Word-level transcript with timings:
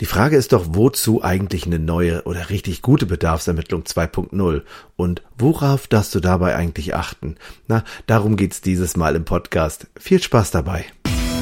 Die 0.00 0.06
Frage 0.06 0.36
ist 0.36 0.52
doch, 0.52 0.64
wozu 0.68 1.24
eigentlich 1.24 1.66
eine 1.66 1.80
neue 1.80 2.22
oder 2.22 2.50
richtig 2.50 2.82
gute 2.82 3.04
Bedarfsermittlung 3.04 3.82
2.0? 3.82 4.62
Und 4.94 5.22
worauf 5.36 5.88
darfst 5.88 6.14
du 6.14 6.20
dabei 6.20 6.54
eigentlich 6.54 6.94
achten? 6.94 7.34
Na, 7.66 7.82
darum 8.06 8.36
geht's 8.36 8.60
dieses 8.60 8.96
Mal 8.96 9.16
im 9.16 9.24
Podcast. 9.24 9.88
Viel 9.98 10.22
Spaß 10.22 10.52
dabei. 10.52 10.84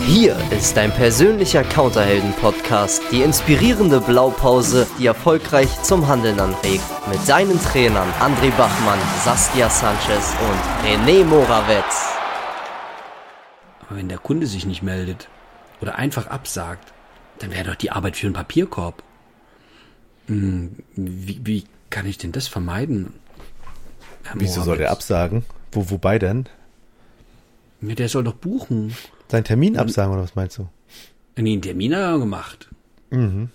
Hier 0.06 0.38
ist 0.56 0.74
dein 0.74 0.90
persönlicher 0.90 1.64
Counterhelden-Podcast, 1.64 3.02
die 3.12 3.20
inspirierende 3.20 4.00
Blaupause, 4.00 4.86
die 4.98 5.06
erfolgreich 5.06 5.82
zum 5.82 6.08
Handeln 6.08 6.40
anregt. 6.40 6.84
Mit 7.10 7.28
deinen 7.28 7.60
Trainern 7.62 8.08
André 8.20 8.50
Bachmann, 8.56 8.98
Saskia 9.22 9.68
Sanchez 9.68 10.32
und 10.40 10.88
René 10.88 11.24
Morawetz. 11.24 12.06
Aber 13.86 13.98
wenn 13.98 14.08
der 14.08 14.18
Kunde 14.18 14.46
sich 14.46 14.64
nicht 14.64 14.82
meldet 14.82 15.28
oder 15.82 15.96
einfach 15.96 16.28
absagt, 16.28 16.94
dann 17.38 17.50
wäre 17.50 17.64
doch 17.64 17.74
die 17.74 17.90
Arbeit 17.90 18.16
für 18.16 18.26
einen 18.26 18.34
Papierkorb. 18.34 19.02
Hm, 20.26 20.76
wie, 20.94 21.40
wie 21.44 21.64
kann 21.90 22.06
ich 22.06 22.18
denn 22.18 22.32
das 22.32 22.48
vermeiden? 22.48 23.14
Herr 24.24 24.40
Wieso 24.40 24.62
soll 24.62 24.78
der 24.78 24.90
absagen? 24.90 25.44
Wo, 25.72 25.90
wobei 25.90 26.18
denn? 26.18 26.48
Ja, 27.80 27.94
der 27.94 28.08
soll 28.08 28.24
doch 28.24 28.34
buchen. 28.34 28.94
Seinen 29.28 29.44
Termin 29.44 29.76
absagen 29.76 30.12
oder 30.12 30.22
was 30.22 30.34
meinst 30.34 30.58
du? 30.58 30.68
Nee, 31.36 31.52
einen 31.52 31.62
Termin 31.62 31.94
hat 31.94 32.00
er 32.00 32.18
gemacht. 32.18 32.68
Mhm. 33.10 33.50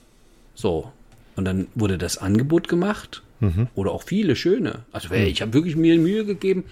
So. 0.54 0.92
Und 1.36 1.46
dann 1.46 1.68
wurde 1.76 1.98
das 1.98 2.18
Angebot 2.18 2.68
gemacht. 2.68 3.24
Mhm. 3.42 3.68
Oder 3.76 3.92
auch 3.92 4.04
viele 4.04 4.38
schöne. 4.38 4.86
Also 4.94 5.10
mhm. 5.10 5.22
ich 5.22 5.42
habe 5.42 5.54
wirklich 5.54 5.76
mir 5.76 5.98
Mühe 5.98 6.24
gegeben 6.24 6.64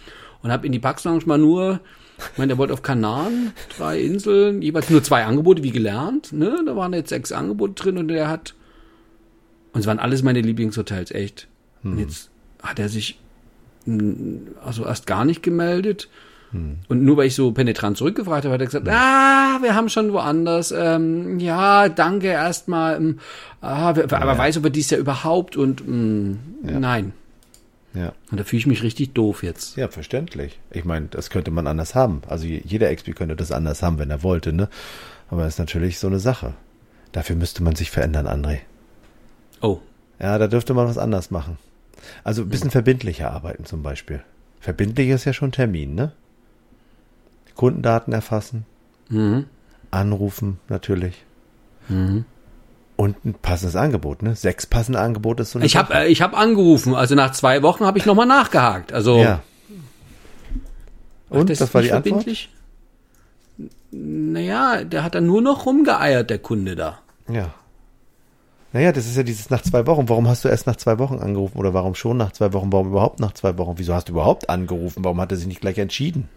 und 0.42 0.52
habe 0.52 0.66
in 0.66 0.72
die 0.72 0.80
Pax 0.80 1.04
mal 1.04 1.38
nur 1.38 1.82
ich 2.34 2.38
meine, 2.38 2.50
der 2.50 2.58
wollte 2.58 2.74
auf 2.74 2.82
Kanaren, 2.82 3.54
drei 3.78 4.02
Inseln, 4.02 4.62
jeweils 4.62 4.90
nur 4.90 5.04
zwei 5.04 5.24
Angebote, 5.26 5.64
wie 5.64 5.72
gelernt. 5.72 6.34
Ne? 6.34 6.60
Da 6.66 6.76
waren 6.76 6.94
jetzt 6.94 7.10
sechs 7.10 7.32
Angebote 7.32 7.74
drin 7.74 7.98
und 7.98 8.10
der 8.10 8.28
hat. 8.28 8.56
Und 9.74 9.82
es 9.82 9.88
waren 9.88 10.00
alles 10.00 10.24
meine 10.24 10.42
Lieblingshotels, 10.42 11.12
echt. 11.12 11.48
Hm. 11.82 11.94
Und 11.94 12.00
jetzt 12.00 12.30
hat 12.62 12.80
er 12.80 12.90
sich 12.90 13.20
hm, 13.86 14.48
also 14.64 14.86
erst 14.86 15.08
gar 15.08 15.26
nicht 15.26 15.44
gemeldet. 15.44 16.10
Hm. 16.52 16.78
Und 16.88 17.04
nur 17.04 17.18
weil 17.18 17.28
ich 17.28 17.36
so 17.36 17.52
penetrant 17.52 17.98
zurückgefragt 17.98 18.46
habe, 18.46 18.54
hat 18.54 18.62
er 18.62 18.66
gesagt, 18.66 18.88
hm. 18.88 18.94
ah, 18.96 19.60
wir 19.62 19.76
haben 19.76 19.90
schon 19.90 20.14
woanders. 20.14 20.72
Ähm, 20.72 21.40
ja, 21.40 21.90
danke 21.90 22.28
erstmal. 22.28 22.98
Ähm, 22.98 23.20
ah, 23.62 23.90
aber 23.90 24.08
ja. 24.10 24.38
weiß 24.38 24.58
aber 24.58 24.70
dies 24.70 24.90
ja 24.90 24.98
überhaupt 24.98 25.56
und 25.56 25.88
mh, 25.88 25.94
hm, 25.94 26.40
ja. 26.64 26.80
nein. 26.80 27.14
Ja. 27.94 28.14
Und 28.32 28.40
da 28.40 28.44
fühle 28.44 28.60
ich 28.60 28.68
mich 28.68 28.84
richtig 28.84 29.14
doof 29.14 29.44
jetzt. 29.44 29.76
Ja, 29.76 29.88
verständlich. 29.88 30.60
Ich 30.72 30.86
meine, 30.86 31.08
das 31.08 31.30
könnte 31.30 31.52
man 31.52 31.68
anders 31.68 31.96
haben. 31.96 32.22
Also 32.28 32.46
jeder 32.46 32.94
XP 32.94 33.16
könnte 33.16 33.36
das 33.36 33.52
anders 33.52 33.82
haben, 33.82 33.98
wenn 33.98 34.12
er 34.12 34.22
wollte, 34.22 34.54
ne? 34.54 34.70
Aber 35.30 35.44
das 35.44 35.56
ist 35.56 35.60
natürlich 35.60 36.00
so 36.00 36.08
eine 36.08 36.20
Sache. 36.20 36.54
Dafür 37.12 37.36
müsste 37.36 37.64
man 37.64 37.76
sich 37.76 37.90
verändern, 37.90 38.28
André. 38.28 38.60
Oh. 39.62 39.80
Ja, 40.20 40.38
da 40.38 40.48
dürfte 40.48 40.74
man 40.74 40.88
was 40.88 40.98
anders 40.98 41.32
machen. 41.32 41.58
Also 42.24 42.44
ein 42.44 42.50
bisschen 42.50 42.68
mhm. 42.68 42.74
verbindlicher 42.74 43.32
arbeiten 43.32 43.66
zum 43.66 43.82
Beispiel. 43.84 44.22
Verbindlich 44.60 45.10
ist 45.10 45.26
ja 45.26 45.34
schon 45.34 45.52
Termin, 45.52 45.96
ne? 45.96 46.12
Kundendaten 47.60 48.14
erfassen. 48.14 48.66
Mhm. 49.10 49.46
Anrufen 49.92 50.60
natürlich. 50.70 51.26
Mhm. 51.90 52.24
Und 52.96 53.26
ein 53.26 53.34
passendes 53.34 53.76
Angebot, 53.76 54.24
ne? 54.24 54.34
Sechs 54.34 54.66
passende 54.66 55.02
Angebote 55.02 55.44
ist 55.44 55.52
so 55.52 55.60
eine 55.60 55.66
Ich 55.66 55.76
habe 55.76 55.94
äh, 55.94 56.08
ich 56.08 56.22
hab 56.22 56.38
angerufen, 56.38 56.96
also 56.96 57.16
nach 57.16 57.34
zwei 57.34 57.62
Wochen 57.62 57.86
habe 57.86 57.98
ich 57.98 58.06
nochmal 58.06 58.28
nachgehakt. 58.28 58.94
Also 58.94 59.18
ja. 59.18 59.42
Und 61.30 61.50
das, 61.50 61.60
das 61.60 61.74
war 61.74 61.82
die 61.82 61.92
Antwort? 61.92 62.26
Naja, 63.92 64.86
der 64.86 65.04
hat 65.04 65.16
dann 65.16 65.26
nur 65.26 65.42
noch 65.42 65.66
rumgeeiert, 65.66 66.30
der 66.30 66.40
Kunde 66.40 66.78
da. 66.78 67.00
Ja. 67.28 67.54
Naja, 68.72 68.94
das 68.94 69.06
ist 69.06 69.18
ja 69.18 69.24
dieses 69.24 69.50
nach 69.50 69.64
zwei 69.64 69.86
Wochen. 69.86 70.08
Warum 70.08 70.30
hast 70.30 70.46
du 70.46 70.48
erst 70.48 70.66
nach 70.66 70.78
zwei 70.78 70.98
Wochen 70.98 71.20
angerufen? 71.20 71.58
Oder 71.58 71.74
warum 71.74 71.94
schon 71.94 72.16
nach 72.16 72.32
zwei 72.32 72.54
Wochen? 72.54 72.72
Warum 72.72 72.88
überhaupt 72.88 73.20
nach 73.20 73.34
zwei 73.34 73.58
Wochen? 73.58 73.74
Wieso 73.76 73.94
hast 73.94 74.08
du 74.08 74.14
überhaupt 74.14 74.50
angerufen? 74.50 75.04
Warum 75.04 75.20
hat 75.20 75.32
er 75.32 75.38
sich 75.38 75.48
nicht 75.48 75.60
gleich 75.60 75.78
entschieden? 75.78 76.30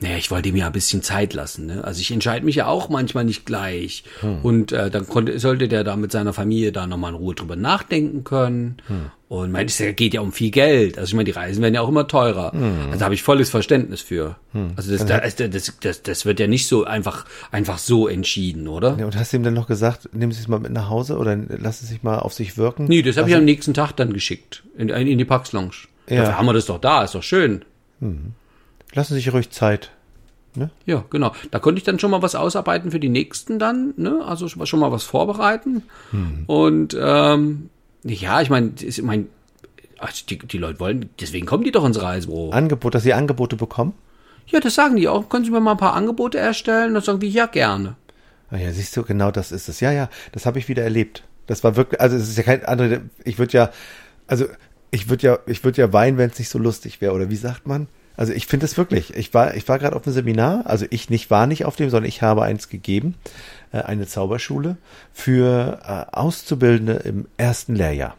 Naja, 0.00 0.16
ich 0.16 0.30
wollte 0.30 0.52
mir 0.52 0.58
ja 0.58 0.66
ein 0.66 0.72
bisschen 0.72 1.02
Zeit 1.02 1.34
lassen. 1.34 1.66
Ne? 1.66 1.82
Also 1.82 2.00
ich 2.00 2.12
entscheide 2.12 2.44
mich 2.44 2.54
ja 2.54 2.66
auch 2.68 2.88
manchmal 2.88 3.24
nicht 3.24 3.44
gleich. 3.44 4.04
Hm. 4.20 4.38
Und 4.42 4.70
äh, 4.70 4.90
dann 4.90 5.08
konnte, 5.08 5.38
sollte 5.40 5.66
der 5.66 5.82
da 5.82 5.96
mit 5.96 6.12
seiner 6.12 6.32
Familie 6.32 6.70
da 6.70 6.86
nochmal 6.86 7.10
in 7.10 7.16
Ruhe 7.16 7.34
drüber 7.34 7.56
nachdenken 7.56 8.22
können. 8.22 8.76
Hm. 8.86 9.10
Und 9.28 9.50
mein, 9.50 9.66
es 9.66 9.82
geht 9.96 10.14
ja 10.14 10.20
um 10.20 10.32
viel 10.32 10.52
Geld. 10.52 10.98
Also 10.98 11.10
ich 11.10 11.14
meine, 11.14 11.24
die 11.24 11.32
Reisen 11.32 11.62
werden 11.62 11.74
ja 11.74 11.80
auch 11.80 11.88
immer 11.88 12.06
teurer. 12.06 12.52
Hm. 12.52 12.92
Also 12.92 13.04
habe 13.04 13.14
ich 13.14 13.24
volles 13.24 13.50
Verständnis 13.50 14.00
für. 14.00 14.36
Hm. 14.52 14.70
Also 14.76 14.92
das, 14.92 15.04
das, 15.04 15.34
das, 15.34 15.78
das, 15.80 16.02
das 16.02 16.24
wird 16.24 16.38
ja 16.38 16.46
nicht 16.46 16.68
so 16.68 16.84
einfach, 16.84 17.26
einfach 17.50 17.78
so 17.78 18.06
entschieden, 18.06 18.68
oder? 18.68 18.96
Ja, 19.00 19.04
und 19.04 19.16
hast 19.16 19.32
du 19.32 19.38
ihm 19.38 19.42
dann 19.42 19.54
noch 19.54 19.66
gesagt, 19.66 20.14
nehmen 20.14 20.30
Sie 20.30 20.40
es 20.40 20.46
mal 20.46 20.60
mit 20.60 20.72
nach 20.72 20.88
Hause 20.88 21.18
oder 21.18 21.34
lassen 21.34 21.86
Sie 21.86 21.94
sich 21.94 22.04
mal 22.04 22.20
auf 22.20 22.34
sich 22.34 22.56
wirken? 22.56 22.84
Nee, 22.84 23.02
das 23.02 23.16
habe 23.16 23.28
ich 23.28 23.34
am 23.34 23.44
nächsten 23.44 23.74
Tag 23.74 23.92
dann 23.92 24.12
geschickt. 24.12 24.62
In, 24.76 24.90
in 24.90 25.18
die 25.18 25.24
Pax 25.24 25.50
Lounge. 25.50 25.88
Ja. 26.08 26.18
Dafür 26.18 26.38
haben 26.38 26.46
wir 26.46 26.52
das 26.52 26.66
doch 26.66 26.78
da, 26.78 27.02
ist 27.02 27.16
doch 27.16 27.22
schön. 27.24 27.64
Hm. 28.00 28.32
Lassen 28.94 29.14
Sie 29.14 29.20
sich 29.20 29.32
ruhig 29.32 29.50
Zeit. 29.50 29.90
Ne? 30.54 30.70
Ja, 30.86 31.04
genau. 31.10 31.32
Da 31.50 31.58
konnte 31.58 31.78
ich 31.78 31.84
dann 31.84 31.98
schon 31.98 32.10
mal 32.10 32.22
was 32.22 32.34
ausarbeiten 32.34 32.90
für 32.90 33.00
die 33.00 33.08
nächsten 33.08 33.58
dann, 33.58 33.94
ne? 33.96 34.24
Also 34.24 34.48
schon 34.48 34.80
mal 34.80 34.90
was 34.90 35.04
vorbereiten. 35.04 35.82
Hm. 36.10 36.44
Und 36.46 36.96
ähm, 37.00 37.70
ja, 38.02 38.40
ich 38.40 38.50
meine, 38.50 38.72
ich 38.80 39.02
mein, 39.02 39.28
also 39.98 40.24
die, 40.28 40.38
die 40.38 40.58
Leute 40.58 40.80
wollen, 40.80 41.10
deswegen 41.20 41.46
kommen 41.46 41.64
die 41.64 41.70
doch 41.70 41.84
ins 41.84 42.00
Reisebüro. 42.00 42.50
Angebot, 42.50 42.94
dass 42.94 43.02
sie 43.02 43.12
Angebote 43.12 43.56
bekommen? 43.56 43.94
Ja, 44.46 44.60
das 44.60 44.74
sagen 44.74 44.96
die 44.96 45.08
auch. 45.08 45.28
Können 45.28 45.44
Sie 45.44 45.50
mir 45.50 45.60
mal 45.60 45.72
ein 45.72 45.76
paar 45.76 45.94
Angebote 45.94 46.38
erstellen? 46.38 46.94
Dann 46.94 47.02
sagen 47.02 47.20
die, 47.20 47.28
ja, 47.28 47.46
gerne. 47.46 47.96
Ah 48.50 48.56
ja, 48.56 48.72
siehst 48.72 48.96
du, 48.96 49.02
genau 49.02 49.30
das 49.30 49.52
ist 49.52 49.68
es. 49.68 49.80
Ja, 49.80 49.92
ja, 49.92 50.08
das 50.32 50.46
habe 50.46 50.58
ich 50.58 50.68
wieder 50.68 50.82
erlebt. 50.82 51.24
Das 51.46 51.64
war 51.64 51.76
wirklich, 51.76 52.00
also 52.00 52.16
es 52.16 52.28
ist 52.28 52.38
ja 52.38 52.44
kein 52.44 52.64
andere, 52.64 53.02
ich 53.24 53.38
würde 53.38 53.52
ja, 53.52 53.70
also 54.26 54.46
ich 54.90 55.10
würde 55.10 55.26
ja, 55.26 55.38
ich 55.46 55.64
würde 55.64 55.82
ja 55.82 55.92
weinen, 55.92 56.16
wenn 56.16 56.30
es 56.30 56.38
nicht 56.38 56.48
so 56.48 56.58
lustig 56.58 57.00
wäre. 57.02 57.12
Oder 57.12 57.28
wie 57.28 57.36
sagt 57.36 57.66
man? 57.66 57.88
Also 58.18 58.32
ich 58.32 58.48
finde 58.48 58.66
es 58.66 58.76
wirklich. 58.76 59.14
Ich 59.14 59.32
war, 59.32 59.54
ich 59.54 59.68
war 59.68 59.78
gerade 59.78 59.94
auf 59.94 60.04
einem 60.04 60.12
Seminar, 60.12 60.66
also 60.66 60.84
ich 60.90 61.08
nicht 61.08 61.30
war 61.30 61.46
nicht 61.46 61.64
auf 61.64 61.76
dem, 61.76 61.88
sondern 61.88 62.08
ich 62.08 62.20
habe 62.20 62.42
eins 62.42 62.68
gegeben, 62.68 63.14
äh, 63.70 63.78
eine 63.78 64.08
Zauberschule 64.08 64.76
für 65.12 65.78
äh, 65.84 66.16
Auszubildende 66.16 66.94
im 66.94 67.28
ersten 67.36 67.76
Lehrjahr. 67.76 68.16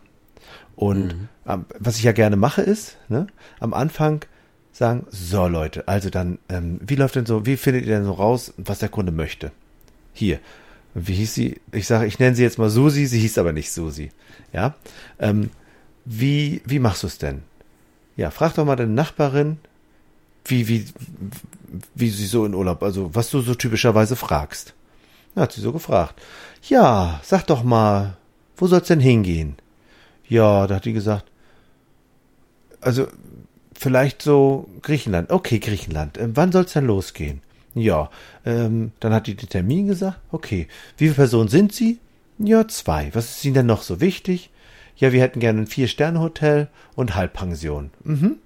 Und 0.78 1.08
mhm. 1.08 1.28
ähm, 1.46 1.66
was 1.78 1.98
ich 1.98 2.04
ja 2.04 2.14
gerne 2.14 2.38
mache 2.38 2.62
ist, 2.62 2.96
ne, 3.10 3.28
am 3.60 3.74
Anfang 3.74 4.22
sagen, 4.72 5.06
so 5.10 5.48
Leute, 5.48 5.86
also 5.90 6.10
dann, 6.10 6.40
ähm, 6.48 6.80
wie 6.82 6.96
läuft 6.96 7.16
denn 7.16 7.26
so, 7.26 7.46
wie 7.46 7.58
findet 7.58 7.86
ihr 7.86 7.94
denn 7.94 8.06
so 8.06 8.14
raus, 8.14 8.54
was 8.56 8.80
der 8.80 8.88
Kunde 8.88 9.12
möchte? 9.12 9.52
Hier. 10.14 10.40
Wie 10.94 11.14
hieß 11.14 11.34
sie? 11.34 11.60
Ich 11.74 11.88
sage, 11.88 12.06
ich 12.06 12.20
nenne 12.20 12.38
sie 12.38 12.44
jetzt 12.44 12.58
mal 12.58 12.70
Susi, 12.70 13.06
sie 13.06 13.20
hieß 13.20 13.38
aber 13.38 13.52
nicht 13.52 13.74
Susi. 13.74 14.12
Ja. 14.54 14.76
Ähm, 15.20 15.50
wie, 16.06 16.62
wie 16.64 16.80
machst 16.80 17.04
du 17.04 17.08
es 17.08 17.18
denn? 17.18 17.42
Ja, 18.16 18.32
frag 18.32 18.54
doch 18.54 18.64
mal 18.64 18.78
deine 18.78 18.94
Nachbarin, 18.94 19.58
wie, 20.46 20.68
wie, 20.68 20.86
wie 21.96 22.10
sie 22.10 22.26
so 22.26 22.46
in 22.46 22.54
Urlaub, 22.54 22.84
also 22.84 23.14
was 23.14 23.30
du 23.30 23.42
so 23.42 23.56
typischerweise 23.56 24.16
fragst. 24.16 24.74
Da 25.36 25.42
hat 25.42 25.52
sie 25.52 25.62
so 25.62 25.72
gefragt. 25.72 26.20
Ja, 26.68 27.20
sag 27.24 27.46
doch 27.48 27.64
mal, 27.64 28.18
wo 28.58 28.68
soll's 28.68 28.88
denn 28.88 29.00
hingehen? 29.00 29.56
Ja, 30.28 30.68
da 30.68 30.76
hat 30.76 30.86
die 30.86 30.94
gesagt, 30.94 31.26
also 32.82 33.08
vielleicht 33.74 34.22
so 34.22 34.70
Griechenland. 34.82 35.32
Okay, 35.32 35.60
Griechenland. 35.60 36.18
Ähm, 36.18 36.32
wann 36.36 36.52
soll's 36.52 36.74
denn 36.74 36.86
losgehen? 36.86 37.42
Ja, 37.76 38.10
ähm, 38.46 38.92
dann 39.00 39.14
hat 39.14 39.28
die 39.28 39.36
den 39.36 39.50
Termin 39.50 39.88
gesagt. 39.88 40.20
Okay, 40.32 40.68
wie 40.98 41.06
viele 41.06 41.16
Personen 41.16 41.50
sind 41.50 41.74
Sie? 41.74 42.00
Ja, 42.38 42.68
zwei. 42.68 43.10
Was 43.14 43.32
ist 43.32 43.46
Ihnen 43.46 43.54
denn 43.54 43.66
noch 43.66 43.84
so 43.84 44.02
wichtig? 44.02 44.50
Ja, 44.98 45.12
wir 45.14 45.22
hätten 45.22 45.40
gerne 45.40 45.62
ein 45.62 45.68
Vier-Sterne-Hotel 45.68 46.68
und 46.96 47.16
Halbpension. 47.16 47.92
Mhm. 48.04 48.38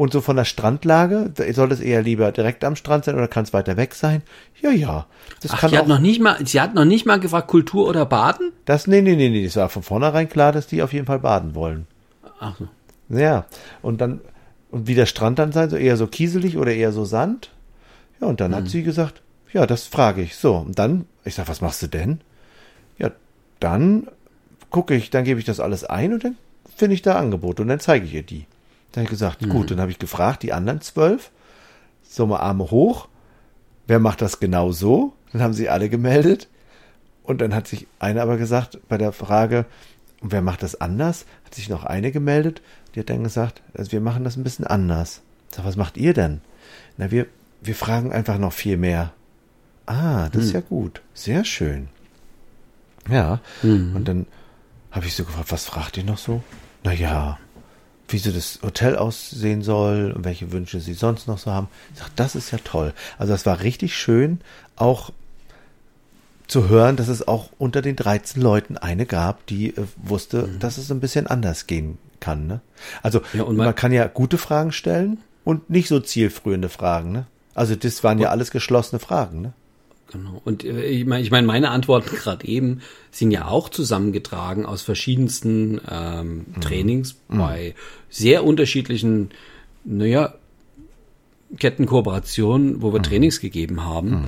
Und 0.00 0.14
so 0.14 0.22
von 0.22 0.36
der 0.36 0.46
Strandlage, 0.46 1.34
soll 1.52 1.72
es 1.72 1.80
eher 1.80 2.00
lieber 2.00 2.32
direkt 2.32 2.64
am 2.64 2.74
Strand 2.74 3.04
sein 3.04 3.16
oder 3.16 3.28
kann 3.28 3.44
es 3.44 3.52
weiter 3.52 3.76
weg 3.76 3.94
sein? 3.94 4.22
Ja, 4.62 4.70
ja. 4.70 5.04
Das 5.42 5.50
Ach, 5.50 5.60
kann 5.60 5.72
die 5.72 5.76
auch, 5.76 5.82
hat 5.82 5.88
noch 5.88 5.98
nicht 5.98 6.22
mal, 6.22 6.38
sie 6.42 6.58
hat 6.58 6.74
noch 6.74 6.86
nicht 6.86 7.04
mal 7.04 7.20
gefragt, 7.20 7.48
Kultur 7.48 7.86
oder 7.86 8.06
Baden? 8.06 8.50
Das, 8.64 8.86
nee, 8.86 9.02
nee, 9.02 9.14
nee, 9.14 9.28
nee, 9.28 9.44
das 9.44 9.56
war 9.56 9.68
von 9.68 9.82
vornherein 9.82 10.26
klar, 10.26 10.52
dass 10.52 10.66
die 10.66 10.82
auf 10.82 10.94
jeden 10.94 11.04
Fall 11.04 11.18
baden 11.18 11.54
wollen. 11.54 11.86
Ach 12.38 12.56
so. 12.58 12.68
Ja. 13.14 13.44
Und 13.82 14.00
dann, 14.00 14.22
und 14.70 14.86
wie 14.86 14.94
der 14.94 15.04
Strand 15.04 15.38
dann 15.38 15.52
sein, 15.52 15.68
so 15.68 15.76
eher 15.76 15.98
so 15.98 16.06
kieselig 16.06 16.56
oder 16.56 16.72
eher 16.72 16.92
so 16.92 17.04
Sand? 17.04 17.50
Ja, 18.22 18.26
und 18.26 18.40
dann 18.40 18.52
hm. 18.52 18.56
hat 18.56 18.68
sie 18.70 18.82
gesagt, 18.82 19.20
ja, 19.52 19.66
das 19.66 19.86
frage 19.86 20.22
ich. 20.22 20.34
So, 20.34 20.56
und 20.56 20.78
dann, 20.78 21.04
ich 21.26 21.34
sag, 21.34 21.46
was 21.46 21.60
machst 21.60 21.82
du 21.82 21.88
denn? 21.88 22.22
Ja, 22.96 23.10
dann 23.58 24.08
gucke 24.70 24.94
ich, 24.94 25.10
dann 25.10 25.24
gebe 25.24 25.40
ich 25.40 25.44
das 25.44 25.60
alles 25.60 25.84
ein 25.84 26.14
und 26.14 26.24
dann 26.24 26.38
finde 26.74 26.94
ich 26.94 27.02
da 27.02 27.16
Angebote 27.16 27.60
und 27.60 27.68
dann 27.68 27.80
zeige 27.80 28.06
ich 28.06 28.14
ihr 28.14 28.22
die. 28.22 28.46
Dann 28.92 29.02
habe 29.02 29.04
ich 29.04 29.10
gesagt, 29.10 29.42
mhm. 29.42 29.50
gut, 29.50 29.70
dann 29.70 29.80
habe 29.80 29.90
ich 29.90 29.98
gefragt, 29.98 30.42
die 30.42 30.52
anderen 30.52 30.80
zwölf, 30.80 31.30
so 32.02 32.26
mal 32.26 32.38
Arme 32.38 32.70
hoch, 32.70 33.08
wer 33.86 33.98
macht 33.98 34.22
das 34.22 34.40
genau 34.40 34.72
so? 34.72 35.12
Dann 35.32 35.42
haben 35.42 35.54
sie 35.54 35.68
alle 35.68 35.88
gemeldet. 35.88 36.48
Und 37.22 37.40
dann 37.40 37.54
hat 37.54 37.68
sich 37.68 37.86
eine 37.98 38.22
aber 38.22 38.36
gesagt, 38.36 38.80
bei 38.88 38.98
der 38.98 39.12
Frage, 39.12 39.66
wer 40.20 40.42
macht 40.42 40.62
das 40.62 40.80
anders, 40.80 41.26
hat 41.44 41.54
sich 41.54 41.68
noch 41.68 41.84
eine 41.84 42.10
gemeldet, 42.10 42.62
die 42.94 43.00
hat 43.00 43.10
dann 43.10 43.22
gesagt, 43.22 43.62
also 43.74 43.92
wir 43.92 44.00
machen 44.00 44.24
das 44.24 44.36
ein 44.36 44.42
bisschen 44.42 44.66
anders. 44.66 45.22
Ich 45.50 45.56
sag, 45.56 45.64
was 45.64 45.76
macht 45.76 45.96
ihr 45.96 46.14
denn? 46.14 46.40
Na, 46.96 47.10
wir, 47.10 47.26
wir 47.60 47.74
fragen 47.74 48.12
einfach 48.12 48.38
noch 48.38 48.52
viel 48.52 48.76
mehr. 48.76 49.12
Ah, 49.86 50.28
das 50.28 50.44
ist 50.44 50.52
ja 50.52 50.60
gut. 50.60 51.02
Sehr 51.14 51.44
schön. 51.44 51.88
Ja. 53.08 53.40
Und 53.94 54.04
dann 54.06 54.26
habe 54.90 55.06
ich 55.06 55.14
so 55.14 55.24
gefragt, 55.24 55.50
was 55.50 55.64
fragt 55.64 55.96
ihr 55.96 56.04
noch 56.04 56.18
so? 56.18 56.42
Naja, 56.84 57.38
wie 58.12 58.18
so 58.18 58.30
das 58.32 58.58
Hotel 58.62 58.96
aussehen 58.96 59.62
soll 59.62 60.12
und 60.12 60.24
welche 60.24 60.52
Wünsche 60.52 60.80
sie 60.80 60.94
sonst 60.94 61.26
noch 61.28 61.38
so 61.38 61.50
haben. 61.52 61.68
Ich 61.94 62.00
sag, 62.00 62.14
das 62.16 62.34
ist 62.34 62.50
ja 62.50 62.58
toll. 62.62 62.92
Also 63.18 63.32
das 63.32 63.46
war 63.46 63.60
richtig 63.60 63.96
schön, 63.96 64.40
auch 64.76 65.10
zu 66.46 66.68
hören, 66.68 66.96
dass 66.96 67.08
es 67.08 67.26
auch 67.28 67.50
unter 67.58 67.80
den 67.82 67.94
13 67.96 68.42
Leuten 68.42 68.76
eine 68.76 69.06
gab, 69.06 69.46
die 69.46 69.68
äh, 69.76 69.84
wusste, 69.96 70.48
dass 70.58 70.78
es 70.78 70.90
ein 70.90 71.00
bisschen 71.00 71.26
anders 71.28 71.66
gehen 71.68 71.98
kann. 72.18 72.46
Ne? 72.46 72.60
Also 73.02 73.20
Ja, 73.32 73.44
man, 73.44 73.56
man- 73.56 73.74
kann 73.74 73.92
ja 73.92 74.06
gute 74.08 74.36
Fragen 74.38 74.72
stellen 74.72 75.18
und 75.44 75.70
nicht 75.70 75.88
so 75.88 76.00
zielführende 76.00 76.68
Fragen. 76.68 77.12
Ne? 77.12 77.26
Also 77.54 77.76
das 77.76 78.02
waren 78.02 78.18
ja 78.18 78.30
alles 78.30 78.50
geschlossene 78.50 78.98
Fragen. 78.98 79.42
Ne? 79.42 79.52
Genau. 80.12 80.40
Und 80.44 80.64
äh, 80.64 80.84
ich 80.84 81.06
meine, 81.06 81.22
ich 81.22 81.30
mein, 81.30 81.46
meine 81.46 81.70
Antworten 81.70 82.14
gerade 82.16 82.46
eben 82.46 82.80
sind 83.10 83.30
ja 83.30 83.46
auch 83.46 83.68
zusammengetragen 83.68 84.66
aus 84.66 84.82
verschiedensten 84.82 85.80
ähm, 85.90 86.46
Trainings 86.60 87.16
bei 87.28 87.74
sehr 88.08 88.44
unterschiedlichen, 88.44 89.30
naja, 89.84 90.34
Kettenkooperationen, 91.58 92.80
wo 92.82 92.92
wir 92.92 93.02
Trainings 93.02 93.40
gegeben 93.40 93.84
haben. 93.84 94.24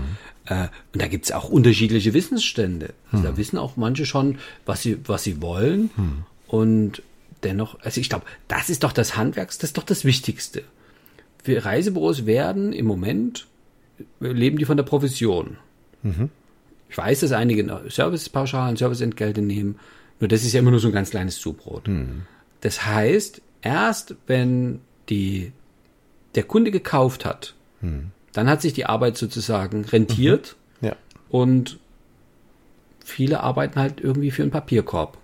Äh, 0.47 0.69
und 0.93 1.03
da 1.03 1.07
gibt's 1.07 1.31
auch 1.31 1.49
unterschiedliche 1.49 2.15
Wissensstände. 2.15 2.95
Also 3.13 3.25
Da 3.25 3.37
wissen 3.37 3.59
auch 3.59 3.77
manche 3.77 4.07
schon, 4.07 4.39
was 4.67 4.83
sie, 4.83 4.99
was 5.07 5.23
sie 5.23 5.41
wollen. 5.41 5.91
Und 6.49 7.03
dennoch, 7.43 7.79
also 7.81 8.01
ich 8.01 8.09
glaube, 8.09 8.25
das 8.49 8.71
ist 8.71 8.83
doch 8.85 8.93
das 8.93 9.17
Handwerks, 9.17 9.59
das 9.59 9.71
ist 9.71 9.79
doch 9.79 9.85
das 9.85 10.05
Wichtigste. 10.05 10.65
Wir 11.45 11.65
Reisebüros 11.65 12.27
werden 12.27 12.73
im 12.73 12.87
Moment, 12.87 13.47
leben 14.21 14.59
die 14.59 14.65
von 14.65 14.77
der 14.77 14.85
Provision. 14.85 15.59
Ich 16.89 16.99
weiß, 16.99 17.21
dass 17.21 17.33
einige 17.33 17.81
Servicepauschalen, 17.89 18.77
Serviceentgelte 18.77 19.41
nehmen, 19.43 19.79
nur 20.21 20.29
das 20.29 20.45
ist 20.45 20.53
ja 20.53 20.61
immer 20.61 20.71
nur 20.71 20.81
so 20.81 20.89
ein 20.89 20.95
ganz 20.95 21.11
kleines 21.11 21.39
Zubrot. 21.39 21.89
Das 22.61 22.87
heißt, 22.87 23.41
erst 23.63 24.15
wenn 24.27 24.81
die, 25.09 25.53
der 26.35 26.43
Kunde 26.45 26.71
gekauft 26.71 27.25
hat, 27.25 27.55
dann 27.81 28.49
hat 28.49 28.63
sich 28.63 28.73
die 28.73 28.87
Arbeit 28.87 29.17
sozusagen 29.17 29.85
rentiert 29.85 30.57
Ja. 30.81 30.95
und 31.29 31.79
viele 33.05 33.41
arbeiten 33.41 33.81
halt 33.81 34.01
irgendwie 34.01 34.31
für 34.31 34.43
einen 34.43 34.51
Papierkorb. 34.53 35.19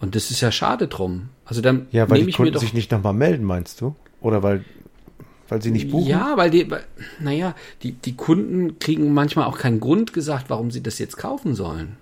Und 0.00 0.14
das 0.14 0.30
ist 0.30 0.40
ja 0.40 0.50
schade 0.52 0.88
drum. 0.88 1.28
Also 1.44 1.60
dann 1.60 1.86
Ja, 1.90 2.08
weil 2.08 2.18
nehme 2.18 2.26
die 2.26 2.30
ich 2.30 2.38
mir 2.38 2.44
Kunden 2.44 2.54
doch 2.54 2.60
sich 2.60 2.72
nicht 2.72 2.90
nochmal 2.92 3.12
melden, 3.14 3.44
meinst 3.44 3.80
du? 3.80 3.94
Oder 4.20 4.42
weil, 4.42 4.64
weil 5.48 5.62
sie 5.62 5.70
nicht 5.70 5.90
buchen? 5.90 6.08
Ja, 6.08 6.36
weil 6.36 6.50
die, 6.50 6.68
naja, 7.20 7.54
die, 7.82 7.92
die 7.92 8.16
Kunden 8.16 8.78
kriegen 8.78 9.12
manchmal 9.12 9.46
auch 9.46 9.58
keinen 9.58 9.80
Grund 9.80 10.12
gesagt, 10.12 10.46
warum 10.48 10.70
sie 10.70 10.82
das 10.82 10.98
jetzt 10.98 11.16
kaufen 11.16 11.54
sollen. 11.54 11.96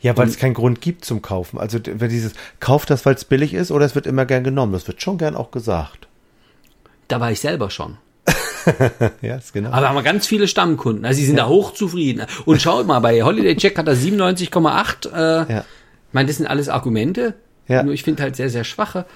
Ja, 0.00 0.16
weil 0.16 0.26
es 0.28 0.38
keinen 0.38 0.54
Grund 0.54 0.80
gibt 0.80 1.04
zum 1.04 1.22
Kaufen. 1.22 1.58
Also 1.58 1.78
wenn 1.84 2.10
dieses, 2.10 2.32
kauft 2.58 2.90
das, 2.90 3.06
weil 3.06 3.14
es 3.14 3.24
billig 3.24 3.54
ist, 3.54 3.70
oder 3.70 3.84
es 3.86 3.94
wird 3.94 4.06
immer 4.06 4.26
gern 4.26 4.42
genommen. 4.42 4.72
Das 4.72 4.86
wird 4.88 5.00
schon 5.00 5.18
gern 5.18 5.36
auch 5.36 5.52
gesagt. 5.52 6.08
Da 7.08 7.20
war 7.20 7.30
ich 7.30 7.40
selber 7.40 7.70
schon. 7.70 7.96
Ja, 9.22 9.36
ist 9.36 9.54
genau. 9.54 9.70
Aber 9.70 9.88
haben 9.88 9.94
wir 9.94 10.02
ganz 10.02 10.26
viele 10.26 10.46
Stammkunden. 10.46 11.06
Also 11.06 11.18
sie 11.20 11.26
sind 11.26 11.36
da 11.36 11.48
hochzufrieden. 11.48 12.26
Und 12.44 12.60
schaut 12.60 12.86
mal, 12.86 13.00
bei 13.00 13.22
Holiday 13.22 13.56
Check 13.56 13.78
hat 13.78 13.88
er 13.88 13.96
97,8. 13.96 15.10
Äh, 15.12 15.52
Ja. 15.52 15.60
Ich 15.60 16.14
meine, 16.14 16.26
das 16.26 16.36
sind 16.36 16.46
alles 16.46 16.68
Argumente. 16.68 17.34
Ja. 17.68 17.82
Nur 17.82 17.94
ich 17.94 18.02
finde 18.02 18.22
halt 18.22 18.36
sehr, 18.36 18.50
sehr 18.50 18.64
schwache. 18.64 19.06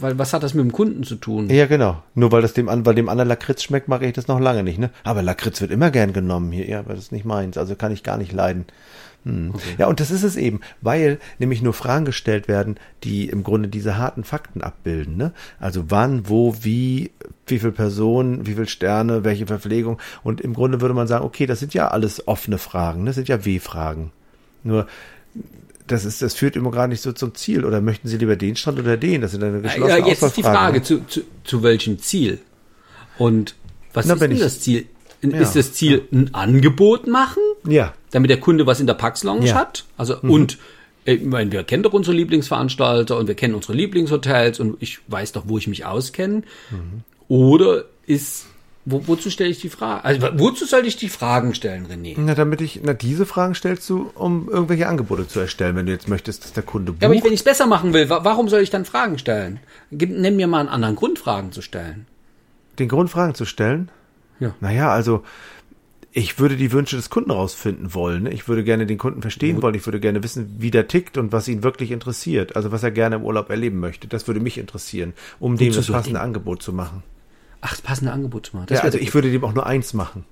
Weil 0.00 0.18
was 0.18 0.32
hat 0.32 0.42
das 0.42 0.54
mit 0.54 0.64
dem 0.64 0.72
Kunden 0.72 1.04
zu 1.04 1.16
tun? 1.16 1.48
Ja, 1.50 1.66
genau. 1.66 2.02
Nur 2.14 2.32
weil 2.32 2.42
das 2.42 2.54
dem, 2.54 2.68
weil 2.68 2.94
dem 2.94 3.08
anderen 3.08 3.28
Lakritz 3.28 3.62
schmeckt, 3.62 3.88
mache 3.88 4.06
ich 4.06 4.12
das 4.12 4.28
noch 4.28 4.40
lange 4.40 4.62
nicht, 4.62 4.78
ne? 4.78 4.90
Aber 5.04 5.22
Lakritz 5.22 5.60
wird 5.60 5.70
immer 5.70 5.90
gern 5.90 6.12
genommen 6.12 6.52
hier. 6.52 6.68
Ja, 6.68 6.80
aber 6.80 6.94
das 6.94 7.04
ist 7.04 7.12
nicht 7.12 7.24
meins. 7.24 7.58
Also 7.58 7.74
kann 7.74 7.92
ich 7.92 8.02
gar 8.02 8.18
nicht 8.18 8.32
leiden. 8.32 8.66
Hm. 9.24 9.52
Ja, 9.78 9.86
und 9.86 10.00
das 10.00 10.10
ist 10.10 10.24
es 10.24 10.36
eben, 10.36 10.60
weil 10.80 11.18
nämlich 11.38 11.62
nur 11.62 11.74
Fragen 11.74 12.04
gestellt 12.04 12.48
werden, 12.48 12.76
die 13.04 13.28
im 13.28 13.44
Grunde 13.44 13.68
diese 13.68 13.96
harten 13.96 14.24
Fakten 14.24 14.62
abbilden, 14.62 15.16
ne? 15.16 15.32
Also 15.60 15.90
wann, 15.90 16.28
wo, 16.28 16.56
wie, 16.62 17.12
wie 17.46 17.58
viel 17.60 17.70
Personen, 17.70 18.46
wie 18.46 18.54
viel 18.54 18.68
Sterne, 18.68 19.22
welche 19.22 19.46
Verpflegung. 19.46 19.98
Und 20.24 20.40
im 20.40 20.54
Grunde 20.54 20.80
würde 20.80 20.94
man 20.94 21.06
sagen, 21.06 21.24
okay, 21.24 21.46
das 21.46 21.60
sind 21.60 21.72
ja 21.72 21.88
alles 21.88 22.26
offene 22.26 22.58
Fragen, 22.58 23.02
ne? 23.02 23.10
Das 23.10 23.16
sind 23.16 23.28
ja 23.28 23.44
W-Fragen. 23.44 24.10
Nur, 24.64 24.86
das 25.92 26.04
ist, 26.04 26.20
das 26.22 26.34
führt 26.34 26.56
immer 26.56 26.70
gar 26.72 26.88
nicht 26.88 27.00
so 27.02 27.12
zum 27.12 27.34
Ziel. 27.34 27.64
Oder 27.64 27.80
möchten 27.80 28.08
Sie 28.08 28.16
lieber 28.16 28.36
den 28.36 28.56
Strand 28.56 28.78
oder 28.80 28.96
den? 28.96 29.20
Das 29.20 29.30
sind 29.32 29.44
eine 29.44 29.60
geschlossene 29.60 29.98
Ja, 30.00 30.06
jetzt 30.06 30.22
ist 30.22 30.36
die 30.36 30.42
Frage, 30.42 30.78
ne? 30.78 30.82
zu, 30.82 31.06
zu, 31.06 31.20
zu 31.44 31.62
welchem 31.62 31.98
Ziel? 32.00 32.38
Und 33.18 33.54
was 33.92 34.06
Na, 34.06 34.14
ist 34.14 34.20
denn 34.20 34.32
ich- 34.32 34.40
das 34.40 34.60
Ziel? 34.60 34.86
Ja. 35.24 35.38
Ist 35.38 35.54
das 35.54 35.72
Ziel 35.72 36.02
ein 36.10 36.34
Angebot 36.34 37.06
machen? 37.06 37.40
Ja, 37.64 37.94
damit 38.10 38.28
der 38.30 38.40
Kunde 38.40 38.66
was 38.66 38.80
in 38.80 38.88
der 38.88 38.94
Pax 38.94 39.22
Lounge 39.22 39.46
Ja. 39.46 39.54
Mhm. 39.54 39.58
hat. 39.58 39.84
Also 39.96 40.18
und 40.20 40.58
äh, 41.04 41.14
ich 41.14 41.22
meine, 41.24 41.52
wir 41.52 41.62
kennen 41.62 41.84
doch 41.84 41.92
unsere 41.92 42.16
Lieblingsveranstalter 42.16 43.16
und 43.16 43.28
wir 43.28 43.36
kennen 43.36 43.54
unsere 43.54 43.74
Lieblingshotels 43.74 44.58
und 44.58 44.76
ich 44.80 44.98
weiß 45.06 45.30
doch, 45.30 45.44
wo 45.46 45.58
ich 45.58 45.68
mich 45.68 45.84
auskenne. 45.84 46.42
Mhm. 46.72 47.04
Oder 47.28 47.84
ist 48.04 48.46
wo, 48.84 49.06
wozu 49.06 49.30
stelle 49.30 49.50
ich 49.50 49.60
die 49.60 49.68
Frage? 49.68 50.04
Also 50.04 50.28
wozu 50.34 50.64
soll 50.66 50.84
ich 50.86 50.96
die 50.96 51.08
Fragen 51.08 51.54
stellen, 51.54 51.86
René? 51.86 52.14
Na, 52.18 52.34
damit 52.34 52.60
ich, 52.60 52.80
na, 52.82 52.94
diese 52.94 53.26
Fragen 53.26 53.54
stellst 53.54 53.88
du, 53.88 54.10
um 54.14 54.48
irgendwelche 54.48 54.88
Angebote 54.88 55.28
zu 55.28 55.38
erstellen, 55.38 55.76
wenn 55.76 55.86
du 55.86 55.92
jetzt 55.92 56.08
möchtest, 56.08 56.44
dass 56.44 56.52
der 56.52 56.64
Kunde 56.64 56.92
bucht. 56.92 57.02
Ja, 57.02 57.08
aber 57.08 57.16
wenn 57.16 57.32
ich 57.32 57.40
es 57.40 57.44
besser 57.44 57.66
machen 57.66 57.92
will, 57.92 58.08
wa 58.10 58.24
warum 58.24 58.48
soll 58.48 58.60
ich 58.60 58.70
dann 58.70 58.84
Fragen 58.84 59.18
stellen? 59.18 59.60
Gib, 59.92 60.10
nenn 60.10 60.34
mir 60.36 60.48
mal 60.48 60.60
einen 60.60 60.68
anderen 60.68 60.96
Grund, 60.96 61.18
Fragen 61.18 61.52
zu 61.52 61.62
stellen. 61.62 62.06
den 62.78 62.88
Grund 62.88 63.08
Fragen 63.10 63.34
zu 63.34 63.44
stellen? 63.44 63.88
Ja. 64.40 64.54
Naja, 64.60 64.90
also, 64.90 65.22
ich 66.10 66.38
würde 66.40 66.56
die 66.56 66.72
Wünsche 66.72 66.96
des 66.96 67.08
Kunden 67.08 67.30
rausfinden 67.30 67.94
wollen. 67.94 68.24
ne? 68.24 68.30
Ich 68.32 68.48
würde 68.48 68.64
gerne 68.64 68.84
den 68.86 68.98
Kunden 68.98 69.22
verstehen 69.22 69.62
wollen. 69.62 69.74
Ich 69.76 69.86
würde 69.86 70.00
gerne 70.00 70.22
wissen, 70.22 70.56
wie 70.58 70.70
der 70.72 70.88
tickt 70.88 71.16
und 71.16 71.30
was 71.32 71.46
ihn 71.48 71.62
wirklich 71.62 71.90
interessiert. 71.92 72.56
Also, 72.56 72.72
was 72.72 72.82
er 72.82 72.90
gerne 72.90 73.16
im 73.16 73.22
Urlaub 73.24 73.48
erleben 73.48 73.78
möchte. 73.80 74.08
Das 74.08 74.26
würde 74.26 74.40
mich 74.40 74.58
interessieren, 74.58 75.12
um 75.38 75.56
dem 75.56 75.68
Wozu 75.68 75.78
das 75.78 75.86
passende 75.90 76.18
ich- 76.18 76.22
Angebot 76.24 76.62
zu 76.62 76.72
machen. 76.72 77.02
Ach, 77.62 77.70
das 77.70 77.80
passende 77.80 78.12
Angebot 78.12 78.50
machen. 78.52 78.66
Das 78.68 78.78
Ja, 78.78 78.84
also, 78.84 78.98
ich 78.98 79.14
würde 79.14 79.30
dem 79.30 79.42
auch 79.44 79.54
nur 79.54 79.66
eins 79.66 79.94
machen. 79.94 80.24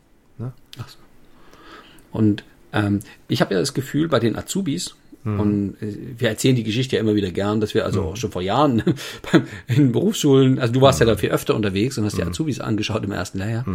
Und 2.12 2.44
ähm, 2.72 3.00
ich 3.28 3.40
habe 3.40 3.54
ja 3.54 3.60
das 3.60 3.72
Gefühl, 3.72 4.08
bei 4.08 4.18
den 4.18 4.36
Azubis, 4.36 4.96
und 5.22 5.74
äh, 5.82 5.94
wir 6.18 6.30
erzählen 6.30 6.56
die 6.56 6.64
Geschichte 6.64 6.96
ja 6.96 7.00
immer 7.00 7.14
wieder 7.14 7.30
gern, 7.30 7.60
dass 7.60 7.74
wir 7.74 7.84
also 7.84 8.02
auch 8.04 8.16
schon 8.16 8.30
vor 8.30 8.40
Jahren 8.40 8.82
beim, 9.32 9.46
in 9.66 9.92
Berufsschulen, 9.92 10.58
also 10.58 10.72
du 10.72 10.80
warst 10.80 10.98
ja 11.00 11.06
da 11.06 11.14
viel 11.14 11.30
öfter 11.30 11.54
unterwegs 11.54 11.98
und 11.98 12.04
hast 12.04 12.16
die 12.16 12.22
Azubis 12.22 12.58
angeschaut 12.58 13.04
im 13.04 13.12
ersten 13.12 13.38
Lehrjahr. 13.38 13.66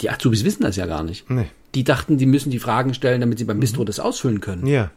Die 0.00 0.08
Azubis 0.08 0.42
wissen 0.44 0.62
das 0.62 0.76
ja 0.76 0.86
gar 0.86 1.02
nicht. 1.02 1.28
Nee. 1.28 1.48
Die 1.74 1.84
dachten, 1.84 2.16
die 2.16 2.24
müssen 2.24 2.50
die 2.50 2.60
Fragen 2.60 2.94
stellen, 2.94 3.20
damit 3.20 3.38
sie 3.38 3.44
beim 3.44 3.60
Bistro 3.60 3.84
das 3.84 4.00
ausfüllen 4.00 4.40
können. 4.40 4.66
Ja. 4.66 4.90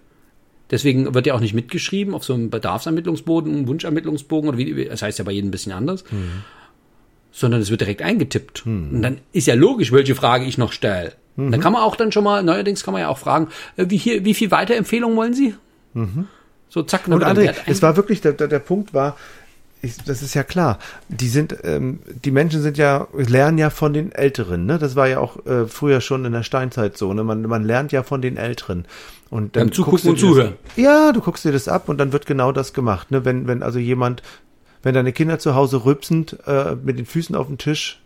Deswegen 0.71 1.13
wird 1.13 1.25
ja 1.25 1.33
auch 1.33 1.39
nicht 1.41 1.53
mitgeschrieben 1.53 2.13
auf 2.13 2.23
so 2.23 2.33
einem 2.33 2.49
Bedarfsermittlungsboden, 2.49 3.53
einem 3.53 3.67
Wunschermittlungsbogen 3.67 4.49
oder 4.49 4.57
wie, 4.57 4.85
das 4.85 5.01
heißt 5.01 5.19
ja 5.19 5.25
bei 5.25 5.31
jedem 5.31 5.49
ein 5.49 5.51
bisschen 5.51 5.73
anders, 5.73 6.03
sondern 7.37 7.61
es 7.61 7.69
wird 7.69 7.81
direkt 7.81 8.01
eingetippt. 8.01 8.65
Und 8.65 9.01
dann 9.01 9.19
ist 9.31 9.47
ja 9.47 9.53
logisch, 9.53 9.91
welche 9.91 10.15
Frage 10.15 10.45
ich 10.45 10.57
noch 10.57 10.71
stelle. 10.71 11.13
Da 11.35 11.57
kann 11.59 11.71
man 11.71 11.83
auch 11.83 11.95
dann 11.95 12.11
schon 12.11 12.23
mal, 12.23 12.41
neuerdings 12.41 12.83
kann 12.83 12.93
man 12.93 13.01
ja 13.01 13.09
auch 13.09 13.19
fragen, 13.19 13.49
äh, 13.75 13.85
wie, 13.89 13.97
hier, 13.97 14.25
wie 14.25 14.33
viel 14.33 14.49
Weiterempfehlungen 14.49 15.15
wollen 15.15 15.35
Sie? 15.35 15.53
So 16.69 16.81
zack. 16.81 17.03
dann 17.05 17.13
Und 17.13 17.23
André, 17.23 17.45
dann 17.45 17.55
es 17.67 17.81
war 17.83 17.95
wirklich, 17.95 18.21
der, 18.21 18.33
der, 18.33 18.47
der 18.47 18.57
Punkt 18.59 18.93
war, 18.93 19.17
ich, 19.83 19.97
das 20.03 20.23
ist 20.23 20.33
ja 20.33 20.41
klar, 20.43 20.79
die 21.09 21.27
sind, 21.27 21.55
ähm, 21.63 21.99
die 22.25 22.31
Menschen 22.31 22.63
sind 22.63 22.79
ja, 22.79 23.07
lernen 23.13 23.59
ja 23.59 23.69
von 23.69 23.93
den 23.93 24.11
Älteren, 24.11 24.65
ne? 24.65 24.79
Das 24.79 24.95
war 24.95 25.07
ja 25.07 25.19
auch 25.19 25.45
äh, 25.45 25.67
früher 25.67 26.01
schon 26.01 26.25
in 26.25 26.33
der 26.33 26.41
Steinzeit 26.41 26.97
so, 26.97 27.13
ne? 27.13 27.23
Man, 27.23 27.43
man 27.43 27.63
lernt 27.63 27.91
ja 27.91 28.01
von 28.01 28.21
den 28.23 28.37
Älteren. 28.37 28.85
Und 29.29 29.55
dann 29.55 29.67
Beim 29.67 29.71
Zugucken 29.73 30.09
und 30.09 30.15
das- 30.15 30.21
Zuhören. 30.21 30.53
Ja, 30.75 31.11
du 31.11 31.21
guckst 31.21 31.45
dir 31.45 31.51
das 31.51 31.67
ab 31.67 31.87
und 31.89 31.99
dann 31.99 32.11
wird 32.13 32.25
genau 32.25 32.51
das 32.51 32.73
gemacht, 32.73 33.11
ne? 33.11 33.23
Wenn, 33.25 33.47
wenn 33.47 33.61
also 33.61 33.77
jemand, 33.77 34.23
wenn 34.87 34.95
deine 34.95 35.11
Kinder 35.13 35.37
zu 35.37 35.53
Hause 35.53 35.85
rülpsend 35.85 36.37
äh, 36.47 36.75
mit 36.81 36.97
den 36.97 37.05
Füßen 37.05 37.35
auf 37.35 37.45
dem 37.47 37.57
Tisch 37.59 38.01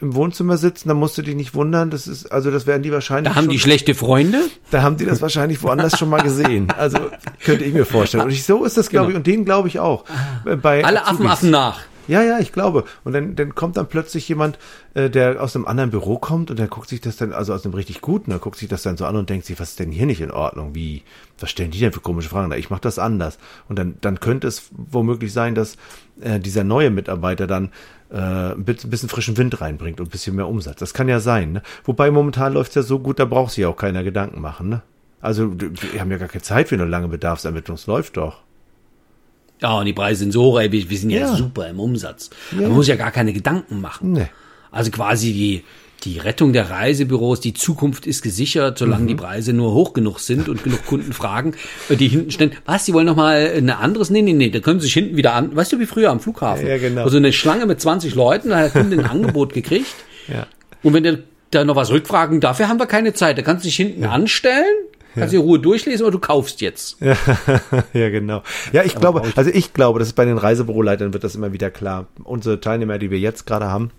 im 0.00 0.14
Wohnzimmer 0.14 0.56
sitzen, 0.58 0.88
dann 0.88 0.96
musst 0.96 1.18
du 1.18 1.22
dich 1.22 1.34
nicht 1.34 1.54
wundern, 1.54 1.90
das 1.90 2.06
ist, 2.06 2.26
also 2.32 2.50
das 2.52 2.66
werden 2.66 2.82
die 2.84 2.92
wahrscheinlich 2.92 3.30
da 3.32 3.36
haben 3.36 3.44
schon, 3.46 3.52
die 3.52 3.58
schlechte 3.58 3.94
Freunde. 3.94 4.38
da 4.70 4.82
haben 4.82 4.96
die 4.96 5.04
das 5.04 5.20
wahrscheinlich 5.22 5.60
woanders 5.62 5.98
schon 5.98 6.08
mal 6.08 6.22
gesehen. 6.22 6.68
Also 6.78 6.98
könnte 7.44 7.64
ich 7.64 7.74
mir 7.74 7.84
vorstellen. 7.84 8.24
Und 8.24 8.30
ich, 8.30 8.44
so 8.44 8.64
ist 8.64 8.76
das, 8.76 8.88
glaube 8.90 9.08
Genau. 9.08 9.10
ich, 9.10 9.16
und 9.18 9.26
den 9.26 9.44
glaube 9.44 9.68
ich 9.68 9.80
auch. 9.80 10.04
Äh, 10.44 10.56
Bei 10.56 10.84
Alle 10.84 11.02
Affen 11.02 11.14
Azubis. 11.16 11.30
Affen 11.32 11.50
nach. 11.50 11.80
Ja, 12.08 12.22
ja, 12.22 12.38
ich 12.38 12.52
glaube. 12.52 12.84
Und 13.04 13.12
dann, 13.12 13.36
dann 13.36 13.54
kommt 13.54 13.76
dann 13.76 13.86
plötzlich 13.86 14.28
jemand, 14.28 14.58
äh, 14.94 15.10
der 15.10 15.42
aus 15.42 15.54
einem 15.54 15.66
anderen 15.66 15.90
Büro 15.90 16.18
kommt 16.18 16.50
und 16.50 16.58
der 16.58 16.66
guckt 16.66 16.88
sich 16.88 17.02
das 17.02 17.16
dann, 17.16 17.32
also 17.32 17.52
aus 17.52 17.64
einem 17.64 17.74
richtig 17.74 18.00
guten, 18.00 18.30
der 18.30 18.38
guckt 18.38 18.58
sich 18.58 18.68
das 18.68 18.82
dann 18.82 18.96
so 18.96 19.04
an 19.04 19.14
und 19.14 19.28
denkt 19.28 19.44
sich, 19.44 19.60
was 19.60 19.70
ist 19.70 19.78
denn 19.78 19.92
hier 19.92 20.06
nicht 20.06 20.22
in 20.22 20.30
Ordnung? 20.30 20.74
Wie, 20.74 21.02
was 21.38 21.50
stellen 21.50 21.70
die 21.70 21.78
denn 21.78 21.92
für 21.92 22.00
komische 22.00 22.30
Fragen? 22.30 22.50
Ich 22.52 22.70
mache 22.70 22.80
das 22.80 22.98
anders. 22.98 23.38
Und 23.68 23.78
dann, 23.78 23.96
dann 24.00 24.20
könnte 24.20 24.48
es 24.48 24.70
womöglich 24.72 25.32
sein, 25.34 25.54
dass 25.54 25.76
äh, 26.20 26.40
dieser 26.40 26.64
neue 26.64 26.90
Mitarbeiter 26.90 27.46
dann 27.46 27.70
äh, 28.10 28.16
ein 28.16 28.64
bisschen, 28.64 28.88
ein 28.88 28.90
bisschen 28.90 29.10
frischen 29.10 29.36
Wind 29.36 29.60
reinbringt 29.60 30.00
und 30.00 30.06
ein 30.06 30.10
bisschen 30.10 30.34
mehr 30.34 30.48
Umsatz. 30.48 30.78
Das 30.78 30.94
kann 30.94 31.08
ja 31.08 31.20
sein. 31.20 31.52
Ne? 31.52 31.62
Wobei 31.84 32.10
momentan 32.10 32.54
läuft's 32.54 32.74
ja 32.74 32.82
so 32.82 32.98
gut, 33.00 33.18
da 33.18 33.26
braucht 33.26 33.52
sich 33.52 33.62
ja 33.62 33.68
auch 33.68 33.76
keiner 33.76 34.02
Gedanken 34.02 34.40
machen. 34.40 34.70
Ne? 34.70 34.82
Also 35.20 35.52
wir 35.60 36.00
haben 36.00 36.10
ja 36.10 36.16
gar 36.18 36.28
keine 36.28 36.42
Zeit 36.42 36.68
für 36.68 36.76
eine 36.76 36.86
lange 36.86 37.08
Bedarfsermittlung. 37.08 37.74
Es 37.74 37.86
läuft 37.86 38.16
doch. 38.16 38.40
Ja, 39.60 39.78
und 39.78 39.86
die 39.86 39.92
Preise 39.92 40.20
sind 40.20 40.32
so 40.32 40.42
hoch, 40.42 40.60
ey, 40.60 40.70
wir, 40.70 40.88
wir 40.88 40.98
sind 40.98 41.10
ja. 41.10 41.20
Ja. 41.20 41.36
super 41.36 41.68
im 41.68 41.80
Umsatz. 41.80 42.30
Ja. 42.52 42.62
Man 42.62 42.72
muss 42.72 42.86
ja 42.86 42.96
gar 42.96 43.10
keine 43.10 43.32
Gedanken 43.32 43.80
machen. 43.80 44.12
Nee. 44.12 44.28
Also 44.70 44.90
quasi 44.90 45.32
die, 45.32 45.64
die 46.04 46.18
Rettung 46.18 46.52
der 46.52 46.70
Reisebüros, 46.70 47.40
die 47.40 47.54
Zukunft 47.54 48.06
ist 48.06 48.22
gesichert, 48.22 48.78
solange 48.78 49.06
die 49.06 49.14
Preise 49.14 49.52
nur 49.52 49.72
hoch 49.72 49.92
genug 49.92 50.20
sind 50.20 50.48
und 50.48 50.62
genug 50.62 50.86
Kunden 50.86 51.12
fragen, 51.12 51.54
äh, 51.88 51.96
die 51.96 52.08
hinten 52.08 52.30
stehen, 52.30 52.52
was, 52.66 52.84
die 52.84 52.92
wollen 52.92 53.06
noch 53.06 53.16
mal 53.16 53.52
ein 53.56 53.70
anderes? 53.70 54.10
Nee, 54.10 54.22
nee, 54.22 54.32
nee, 54.32 54.50
da 54.50 54.60
können 54.60 54.80
sie 54.80 54.86
sich 54.86 54.94
hinten 54.94 55.16
wieder 55.16 55.34
an, 55.34 55.56
weißt 55.56 55.72
du, 55.72 55.80
wie 55.80 55.86
früher 55.86 56.10
am 56.10 56.20
Flughafen. 56.20 56.66
Ja, 56.66 56.78
genau. 56.78 57.02
Also 57.02 57.16
eine 57.16 57.32
Schlange 57.32 57.66
mit 57.66 57.80
20 57.80 58.14
Leuten, 58.14 58.50
da 58.50 58.58
hat 58.58 58.74
der 58.74 58.82
Kunde 58.82 58.98
ein 58.98 59.06
Angebot 59.06 59.52
gekriegt. 59.52 59.94
Ja. 60.28 60.46
Und 60.82 60.92
wenn 60.92 61.02
der 61.02 61.18
da 61.50 61.64
noch 61.64 61.76
was 61.76 61.90
rückfragen, 61.90 62.40
dafür 62.40 62.68
haben 62.68 62.78
wir 62.78 62.86
keine 62.86 63.14
Zeit. 63.14 63.38
Da 63.38 63.42
kannst 63.42 63.64
du 63.64 63.68
dich 63.68 63.76
hinten 63.76 64.04
anstellen, 64.04 64.66
kannst 65.14 65.34
in 65.34 65.40
Ruhe 65.40 65.58
durchlesen 65.58 66.04
oder 66.04 66.12
du 66.12 66.18
kaufst 66.18 66.60
jetzt. 66.60 66.98
Ja, 67.08 67.16
ja, 67.92 68.10
genau. 68.10 68.42
Ja, 68.72 68.84
ich 68.84 68.94
glaube, 68.94 69.22
also 69.34 69.50
ich 69.50 69.72
glaube, 69.72 69.98
das 69.98 70.08
ist 70.08 70.14
bei 70.14 70.24
den 70.24 70.38
Reisebüroleitern 70.38 71.12
wird 71.12 71.24
das 71.24 71.34
immer 71.34 71.52
wieder 71.52 71.70
klar. 71.70 72.06
Unsere 72.24 72.60
Teilnehmer, 72.60 72.98
die 72.98 73.10
wir 73.10 73.18
jetzt 73.18 73.46
gerade 73.46 73.66
haben, 73.66 73.90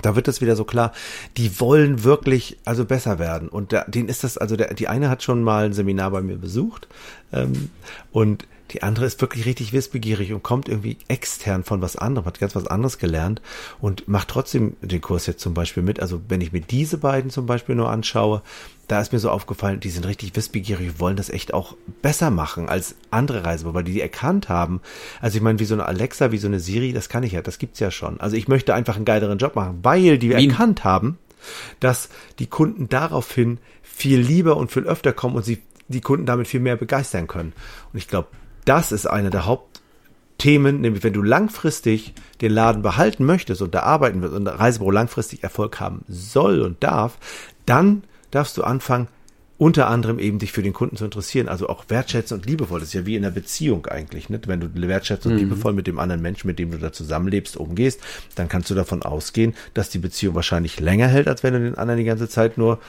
da 0.00 0.16
wird 0.16 0.28
es 0.28 0.40
wieder 0.40 0.56
so 0.56 0.64
klar, 0.64 0.92
die 1.36 1.60
wollen 1.60 2.04
wirklich 2.04 2.58
also 2.64 2.84
besser 2.84 3.18
werden. 3.18 3.48
Und 3.48 3.72
da, 3.72 3.84
denen 3.84 4.08
ist 4.08 4.24
das, 4.24 4.38
also 4.38 4.56
der, 4.56 4.74
die 4.74 4.88
eine 4.88 5.10
hat 5.10 5.22
schon 5.22 5.42
mal 5.42 5.66
ein 5.66 5.72
Seminar 5.72 6.10
bei 6.10 6.22
mir 6.22 6.36
besucht 6.36 6.88
ähm, 7.32 7.70
und 8.12 8.46
die 8.70 8.82
andere 8.82 9.04
ist 9.04 9.20
wirklich 9.20 9.44
richtig 9.44 9.72
wissbegierig 9.72 10.32
und 10.32 10.42
kommt 10.42 10.68
irgendwie 10.68 10.96
extern 11.08 11.62
von 11.64 11.82
was 11.82 11.96
anderem, 11.96 12.26
hat 12.26 12.38
ganz 12.38 12.54
was 12.54 12.66
anderes 12.66 12.98
gelernt 12.98 13.42
und 13.80 14.08
macht 14.08 14.28
trotzdem 14.28 14.76
den 14.80 15.00
Kurs 15.00 15.26
jetzt 15.26 15.40
zum 15.40 15.52
Beispiel 15.52 15.82
mit. 15.82 16.00
Also 16.00 16.22
wenn 16.28 16.40
ich 16.40 16.52
mir 16.52 16.60
diese 16.60 16.96
beiden 16.98 17.30
zum 17.30 17.44
Beispiel 17.44 17.74
nur 17.74 17.90
anschaue, 17.90 18.42
da 18.88 19.00
ist 19.00 19.12
mir 19.12 19.18
so 19.18 19.30
aufgefallen, 19.30 19.80
die 19.80 19.90
sind 19.90 20.06
richtig 20.06 20.34
wissbegierig, 20.36 20.98
wollen 21.00 21.16
das 21.16 21.28
echt 21.30 21.52
auch 21.52 21.76
besser 22.00 22.30
machen 22.30 22.68
als 22.68 22.94
andere 23.10 23.44
Reisebüros, 23.44 23.74
weil 23.74 23.84
die 23.84 23.92
die 23.92 24.00
erkannt 24.00 24.48
haben. 24.48 24.80
Also 25.20 25.36
ich 25.36 25.42
meine, 25.42 25.58
wie 25.58 25.64
so 25.64 25.74
eine 25.74 25.86
Alexa, 25.86 26.32
wie 26.32 26.38
so 26.38 26.46
eine 26.46 26.60
Siri, 26.60 26.92
das 26.92 27.08
kann 27.08 27.22
ich 27.24 27.32
ja, 27.32 27.42
das 27.42 27.58
gibt's 27.58 27.80
ja 27.80 27.90
schon. 27.90 28.20
Also 28.20 28.36
ich 28.36 28.48
möchte 28.48 28.74
einfach 28.74 28.96
einen 28.96 29.04
geileren 29.04 29.38
Job 29.38 29.54
machen, 29.54 29.80
weil 29.82 30.18
die 30.18 30.30
Wie- 30.30 30.46
erkannt 30.48 30.84
haben, 30.84 31.18
dass 31.80 32.08
die 32.38 32.46
Kunden 32.46 32.88
daraufhin 32.88 33.58
viel 33.82 34.20
lieber 34.20 34.56
und 34.56 34.70
viel 34.70 34.84
öfter 34.84 35.12
kommen 35.12 35.36
und 35.36 35.44
sie 35.44 35.58
die 35.88 36.00
Kunden 36.00 36.26
damit 36.26 36.46
viel 36.48 36.60
mehr 36.60 36.76
begeistern 36.76 37.26
können. 37.26 37.52
Und 37.92 37.98
ich 37.98 38.08
glaube, 38.08 38.28
das 38.64 38.92
ist 38.92 39.06
eine 39.06 39.30
der 39.30 39.46
Hauptthemen, 39.46 40.80
nämlich 40.80 41.02
wenn 41.04 41.12
du 41.12 41.22
langfristig 41.22 42.14
den 42.40 42.52
Laden 42.52 42.82
behalten 42.82 43.24
möchtest 43.24 43.62
und 43.62 43.74
da 43.74 43.80
arbeiten 43.80 44.22
wirst 44.22 44.34
und 44.34 44.46
Reisebüro 44.46 44.90
langfristig 44.90 45.42
Erfolg 45.42 45.80
haben 45.80 46.04
soll 46.08 46.60
und 46.60 46.82
darf, 46.82 47.18
dann 47.66 48.04
darfst 48.30 48.56
du 48.56 48.64
anfangen, 48.64 49.08
unter 49.58 49.86
anderem 49.86 50.18
eben 50.18 50.40
dich 50.40 50.50
für 50.50 50.62
den 50.62 50.72
Kunden 50.72 50.96
zu 50.96 51.04
interessieren, 51.04 51.48
also 51.48 51.68
auch 51.68 51.84
wertschätzen 51.86 52.36
und 52.36 52.46
liebevoll. 52.46 52.80
Das 52.80 52.88
ist 52.88 52.94
ja 52.94 53.06
wie 53.06 53.14
in 53.14 53.24
einer 53.24 53.32
Beziehung 53.32 53.86
eigentlich, 53.86 54.28
ne? 54.28 54.40
Wenn 54.46 54.58
du 54.58 54.68
wertschätzen 54.74 55.30
und 55.30 55.38
liebevoll 55.38 55.72
mit 55.72 55.86
dem 55.86 56.00
anderen 56.00 56.20
Menschen, 56.20 56.48
mit 56.48 56.58
dem 56.58 56.72
du 56.72 56.78
da 56.78 56.92
zusammenlebst, 56.92 57.56
umgehst, 57.56 58.00
dann 58.34 58.48
kannst 58.48 58.70
du 58.70 58.74
davon 58.74 59.04
ausgehen, 59.04 59.54
dass 59.72 59.88
die 59.88 59.98
Beziehung 59.98 60.34
wahrscheinlich 60.34 60.80
länger 60.80 61.06
hält, 61.06 61.28
als 61.28 61.44
wenn 61.44 61.52
du 61.52 61.60
den 61.60 61.76
anderen 61.76 61.98
die 61.98 62.04
ganze 62.04 62.28
Zeit 62.28 62.58
nur 62.58 62.80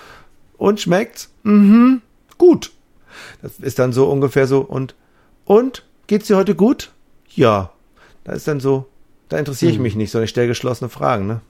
und 0.58 0.82
schmeckt's? 0.82 1.30
Mhm, 1.44 2.02
gut. 2.40 2.72
Das 3.44 3.60
ist 3.60 3.78
dann 3.78 3.94
so 3.94 4.10
ungefähr 4.10 4.48
so 4.48 4.62
und 4.62 4.96
und 5.46 5.84
geht's 6.08 6.28
dir 6.28 6.38
heute 6.38 6.56
gut? 6.56 6.92
Ja. 7.30 7.72
Da 8.24 8.34
ist 8.34 8.48
dann 8.48 8.60
so, 8.60 8.88
da 9.30 9.38
interessiere 9.38 9.72
ich 9.72 9.80
mich 9.80 9.96
nicht, 9.96 10.12
sondern 10.12 10.26
ich 10.26 10.30
stelle 10.30 10.48
geschlossene 10.48 10.90
Fragen, 10.90 11.28
ne? 11.28 11.42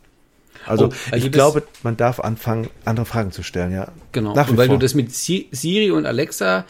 Also, 0.66 0.86
Oh, 0.88 0.92
also 1.12 1.26
ich 1.26 1.32
glaube, 1.32 1.64
man 1.84 1.98
darf 1.98 2.20
anfangen, 2.20 2.70
andere 2.86 3.06
Fragen 3.06 3.32
zu 3.32 3.44
stellen, 3.44 3.72
ja. 3.74 3.92
Genau. 4.12 4.34
Nach 4.34 4.50
und 4.50 4.58
weil 4.58 4.68
vor. 4.68 4.78
du 4.78 4.82
das 4.82 4.94
mit 4.94 5.14
Si- 5.14 5.48
Siri 5.52 5.92
und 5.92 6.06
Alexa, 6.06 6.66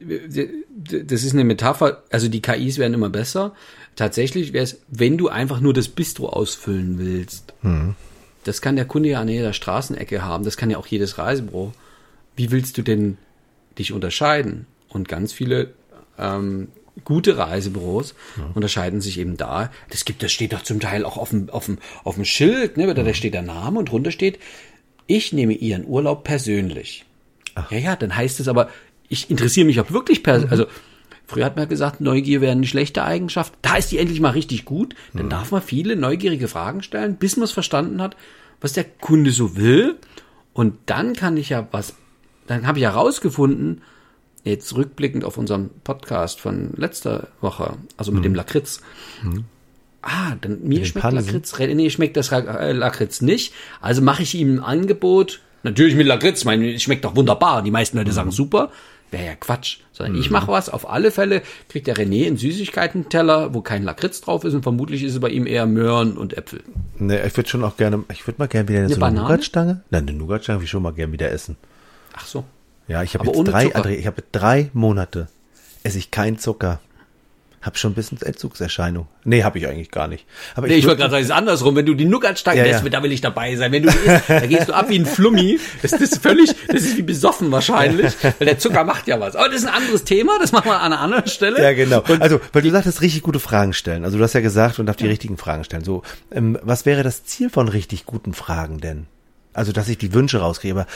das 0.00 1.22
ist 1.22 1.32
eine 1.34 1.44
Metapher, 1.44 2.02
also 2.10 2.28
die 2.28 2.40
KIs 2.42 2.78
werden 2.78 2.94
immer 2.94 3.10
besser. 3.10 3.54
Tatsächlich 3.96 4.52
wäre 4.52 4.64
es, 4.64 4.80
wenn 4.88 5.18
du 5.18 5.28
einfach 5.28 5.60
nur 5.60 5.74
das 5.74 5.88
Bistro 5.88 6.28
ausfüllen 6.30 6.98
willst, 6.98 7.52
Hm. 7.62 7.94
das 8.44 8.62
kann 8.62 8.76
der 8.76 8.86
Kunde 8.86 9.10
ja 9.10 9.20
an 9.20 9.28
jeder 9.28 9.52
Straßenecke 9.52 10.22
haben, 10.24 10.44
das 10.44 10.56
kann 10.56 10.70
ja 10.70 10.78
auch 10.78 10.86
jedes 10.86 11.18
Reisebüro. 11.18 11.72
Wie 12.36 12.50
willst 12.50 12.78
du 12.78 12.82
denn 12.82 13.18
dich 13.78 13.92
unterscheiden? 13.92 14.66
Und 14.88 15.08
ganz 15.08 15.32
viele 15.32 15.72
ähm, 16.20 16.68
gute 17.04 17.38
Reisebüros 17.38 18.14
unterscheiden 18.54 19.00
sich 19.00 19.18
eben 19.18 19.36
da. 19.36 19.70
Das 19.90 20.04
gibt, 20.04 20.22
das 20.22 20.32
steht 20.32 20.52
doch 20.52 20.62
zum 20.62 20.80
Teil 20.80 21.04
auch 21.04 21.16
auf 21.16 21.30
dem, 21.30 21.50
auf 21.50 21.66
dem, 21.66 21.78
auf 22.04 22.16
dem 22.16 22.24
Schild, 22.24 22.76
ne? 22.76 22.92
Da, 22.92 23.02
da 23.02 23.14
steht 23.14 23.34
der 23.34 23.42
Name 23.42 23.78
und 23.78 23.90
drunter 23.90 24.10
steht, 24.10 24.38
ich 25.06 25.32
nehme 25.32 25.54
Ihren 25.54 25.86
Urlaub 25.86 26.24
persönlich. 26.24 27.04
Ja, 27.70 27.76
ja, 27.78 27.96
dann 27.96 28.14
heißt 28.14 28.40
es 28.40 28.48
aber, 28.48 28.68
ich 29.08 29.30
interessiere 29.30 29.66
mich 29.66 29.80
auch 29.80 29.90
wirklich 29.90 30.22
per, 30.22 30.50
also 30.50 30.66
früher 31.26 31.44
hat 31.44 31.56
man 31.56 31.68
gesagt, 31.68 32.00
Neugier 32.00 32.40
wäre 32.40 32.52
eine 32.52 32.66
schlechte 32.66 33.02
Eigenschaft. 33.02 33.54
Da 33.62 33.76
ist 33.76 33.90
die 33.90 33.98
endlich 33.98 34.20
mal 34.20 34.30
richtig 34.30 34.64
gut. 34.64 34.94
Dann 35.14 35.28
darf 35.28 35.50
man 35.50 35.62
viele 35.62 35.96
neugierige 35.96 36.48
Fragen 36.48 36.82
stellen, 36.82 37.16
bis 37.16 37.36
man 37.36 37.44
es 37.44 37.52
verstanden 37.52 38.00
hat, 38.00 38.16
was 38.60 38.72
der 38.72 38.84
Kunde 38.84 39.32
so 39.32 39.56
will. 39.56 39.96
Und 40.52 40.74
dann 40.86 41.14
kann 41.14 41.36
ich 41.36 41.48
ja 41.48 41.66
was, 41.72 41.94
dann 42.46 42.66
habe 42.66 42.78
ich 42.78 42.84
herausgefunden, 42.84 43.82
jetzt 44.44 44.74
rückblickend 44.74 45.24
auf 45.24 45.38
unseren 45.38 45.70
Podcast 45.84 46.40
von 46.40 46.70
letzter 46.76 47.28
Woche, 47.40 47.74
also 47.96 48.12
mit 48.12 48.24
dem 48.24 48.34
Lakritz. 48.34 48.80
Ah, 50.02 50.34
dann 50.40 50.62
mir 50.62 50.84
schmeckt 50.84 51.02
Pansen? 51.02 51.26
Lakritz, 51.26 51.58
nee, 51.58 51.90
schmeckt 51.90 52.16
das 52.16 52.32
äh, 52.32 52.72
Lakritz 52.72 53.20
nicht. 53.20 53.52
Also 53.80 54.00
mache 54.00 54.22
ich 54.22 54.34
ihm 54.34 54.56
ein 54.56 54.60
Angebot. 54.60 55.40
Natürlich 55.62 55.94
mit 55.94 56.06
Lakritz, 56.06 56.40
ich 56.40 56.44
meine, 56.46 56.72
es 56.72 56.82
schmeckt 56.82 57.04
doch 57.04 57.16
wunderbar. 57.16 57.62
Die 57.62 57.70
meisten 57.70 57.98
Leute 57.98 58.12
sagen 58.12 58.30
super. 58.30 58.70
Wäre 59.10 59.26
ja 59.26 59.34
Quatsch. 59.34 59.78
Sondern 59.92 60.18
ich 60.20 60.30
mache 60.30 60.48
was. 60.48 60.68
Auf 60.68 60.88
alle 60.88 61.10
Fälle 61.10 61.42
kriegt 61.68 61.88
der 61.88 61.96
René 61.96 62.28
einen 62.28 62.36
Süßigkeiten-Teller, 62.36 63.52
wo 63.52 63.60
kein 63.60 63.82
Lakritz 63.82 64.20
drauf 64.20 64.44
ist 64.44 64.54
und 64.54 64.62
vermutlich 64.62 65.02
ist 65.02 65.14
es 65.14 65.20
bei 65.20 65.30
ihm 65.30 65.46
eher 65.46 65.66
Möhren 65.66 66.16
und 66.16 66.38
Äpfel. 66.38 66.62
Ne, 66.96 67.26
ich 67.26 67.36
würde 67.36 67.48
schon 67.50 67.64
auch 67.64 67.76
gerne, 67.76 68.04
ich 68.12 68.26
würde 68.26 68.38
mal 68.38 68.46
gerne 68.46 68.68
wieder 68.68 68.78
eine, 68.78 68.94
Eine 68.94 69.16
so? 69.16 69.22
Nougatstange. 69.22 69.82
Nein, 69.90 70.08
eine 70.08 70.16
Nougatstange 70.16 70.58
würde 70.58 70.64
ich 70.64 70.70
schon 70.70 70.82
mal 70.82 70.92
gerne 70.92 71.12
wieder 71.12 71.30
essen. 71.30 71.56
Ach 72.14 72.24
so. 72.24 72.44
Ja, 72.90 73.02
ich 73.02 73.14
habe 73.14 73.26
jetzt 73.26 73.44
drei, 73.44 73.64
Zucker. 73.64 73.78
André, 73.84 73.90
ich 73.96 74.06
habe 74.06 74.22
drei 74.32 74.70
Monate 74.72 75.28
esse 75.82 75.98
ich 75.98 76.10
keinen 76.10 76.38
Zucker. 76.38 76.80
Hab 77.62 77.76
schon 77.76 77.92
ein 77.92 77.94
bisschen 77.94 78.16
Entzugserscheinung. 78.22 79.06
Nee, 79.24 79.42
habe 79.44 79.58
ich 79.58 79.66
eigentlich 79.68 79.90
gar 79.90 80.08
nicht. 80.08 80.24
Aber 80.54 80.66
Nee, 80.66 80.76
ich 80.76 80.84
würd- 80.84 80.88
wollte 80.88 81.00
gerade 81.00 81.10
sagen, 81.10 81.22
es 81.24 81.28
ist 81.28 81.34
andersrum. 81.34 81.76
Wenn 81.76 81.84
du 81.84 81.92
die 81.92 82.06
Nougat-Stange 82.06 82.56
Ja, 82.56 82.64
lässt, 82.64 82.82
ja. 82.84 82.88
da 82.88 83.02
will 83.02 83.12
ich 83.12 83.20
dabei 83.20 83.54
sein. 83.56 83.70
Wenn 83.70 83.82
du 83.82 83.90
die 83.90 83.98
isst, 83.98 84.22
da 84.28 84.46
gehst 84.46 84.68
du 84.70 84.72
ab 84.72 84.88
wie 84.88 84.98
ein 84.98 85.04
Flummi. 85.04 85.60
Das 85.82 85.92
ist 85.92 86.22
völlig, 86.22 86.54
das 86.68 86.82
ist 86.84 86.96
wie 86.96 87.02
besoffen 87.02 87.52
wahrscheinlich. 87.52 88.14
Weil 88.22 88.46
der 88.46 88.58
Zucker 88.58 88.84
macht 88.84 89.06
ja 89.08 89.20
was. 89.20 89.36
Aber 89.36 89.48
das 89.50 89.58
ist 89.60 89.66
ein 89.68 89.74
anderes 89.74 90.04
Thema. 90.04 90.38
Das 90.40 90.52
machen 90.52 90.70
wir 90.70 90.80
an 90.80 90.92
einer 90.94 91.00
anderen 91.02 91.26
Stelle. 91.26 91.62
Ja, 91.62 91.74
genau. 91.74 92.00
Also, 92.18 92.40
weil 92.54 92.62
du 92.62 92.70
sagtest, 92.70 93.02
richtig 93.02 93.20
gute 93.22 93.40
Fragen 93.40 93.74
stellen. 93.74 94.04
Also, 94.06 94.16
du 94.16 94.24
hast 94.24 94.32
ja 94.32 94.40
gesagt, 94.40 94.78
man 94.78 94.86
darf 94.86 94.96
die 94.96 95.06
richtigen 95.08 95.36
Fragen 95.36 95.64
stellen. 95.64 95.84
So, 95.84 96.02
ähm, 96.32 96.58
was 96.62 96.86
wäre 96.86 97.02
das 97.02 97.24
Ziel 97.26 97.50
von 97.50 97.68
richtig 97.68 98.06
guten 98.06 98.32
Fragen 98.32 98.80
denn? 98.80 99.04
Also, 99.52 99.72
dass 99.72 99.86
ich 99.90 99.98
die 99.98 100.14
Wünsche 100.14 100.38
rauskriege, 100.38 100.72
aber 100.74 100.86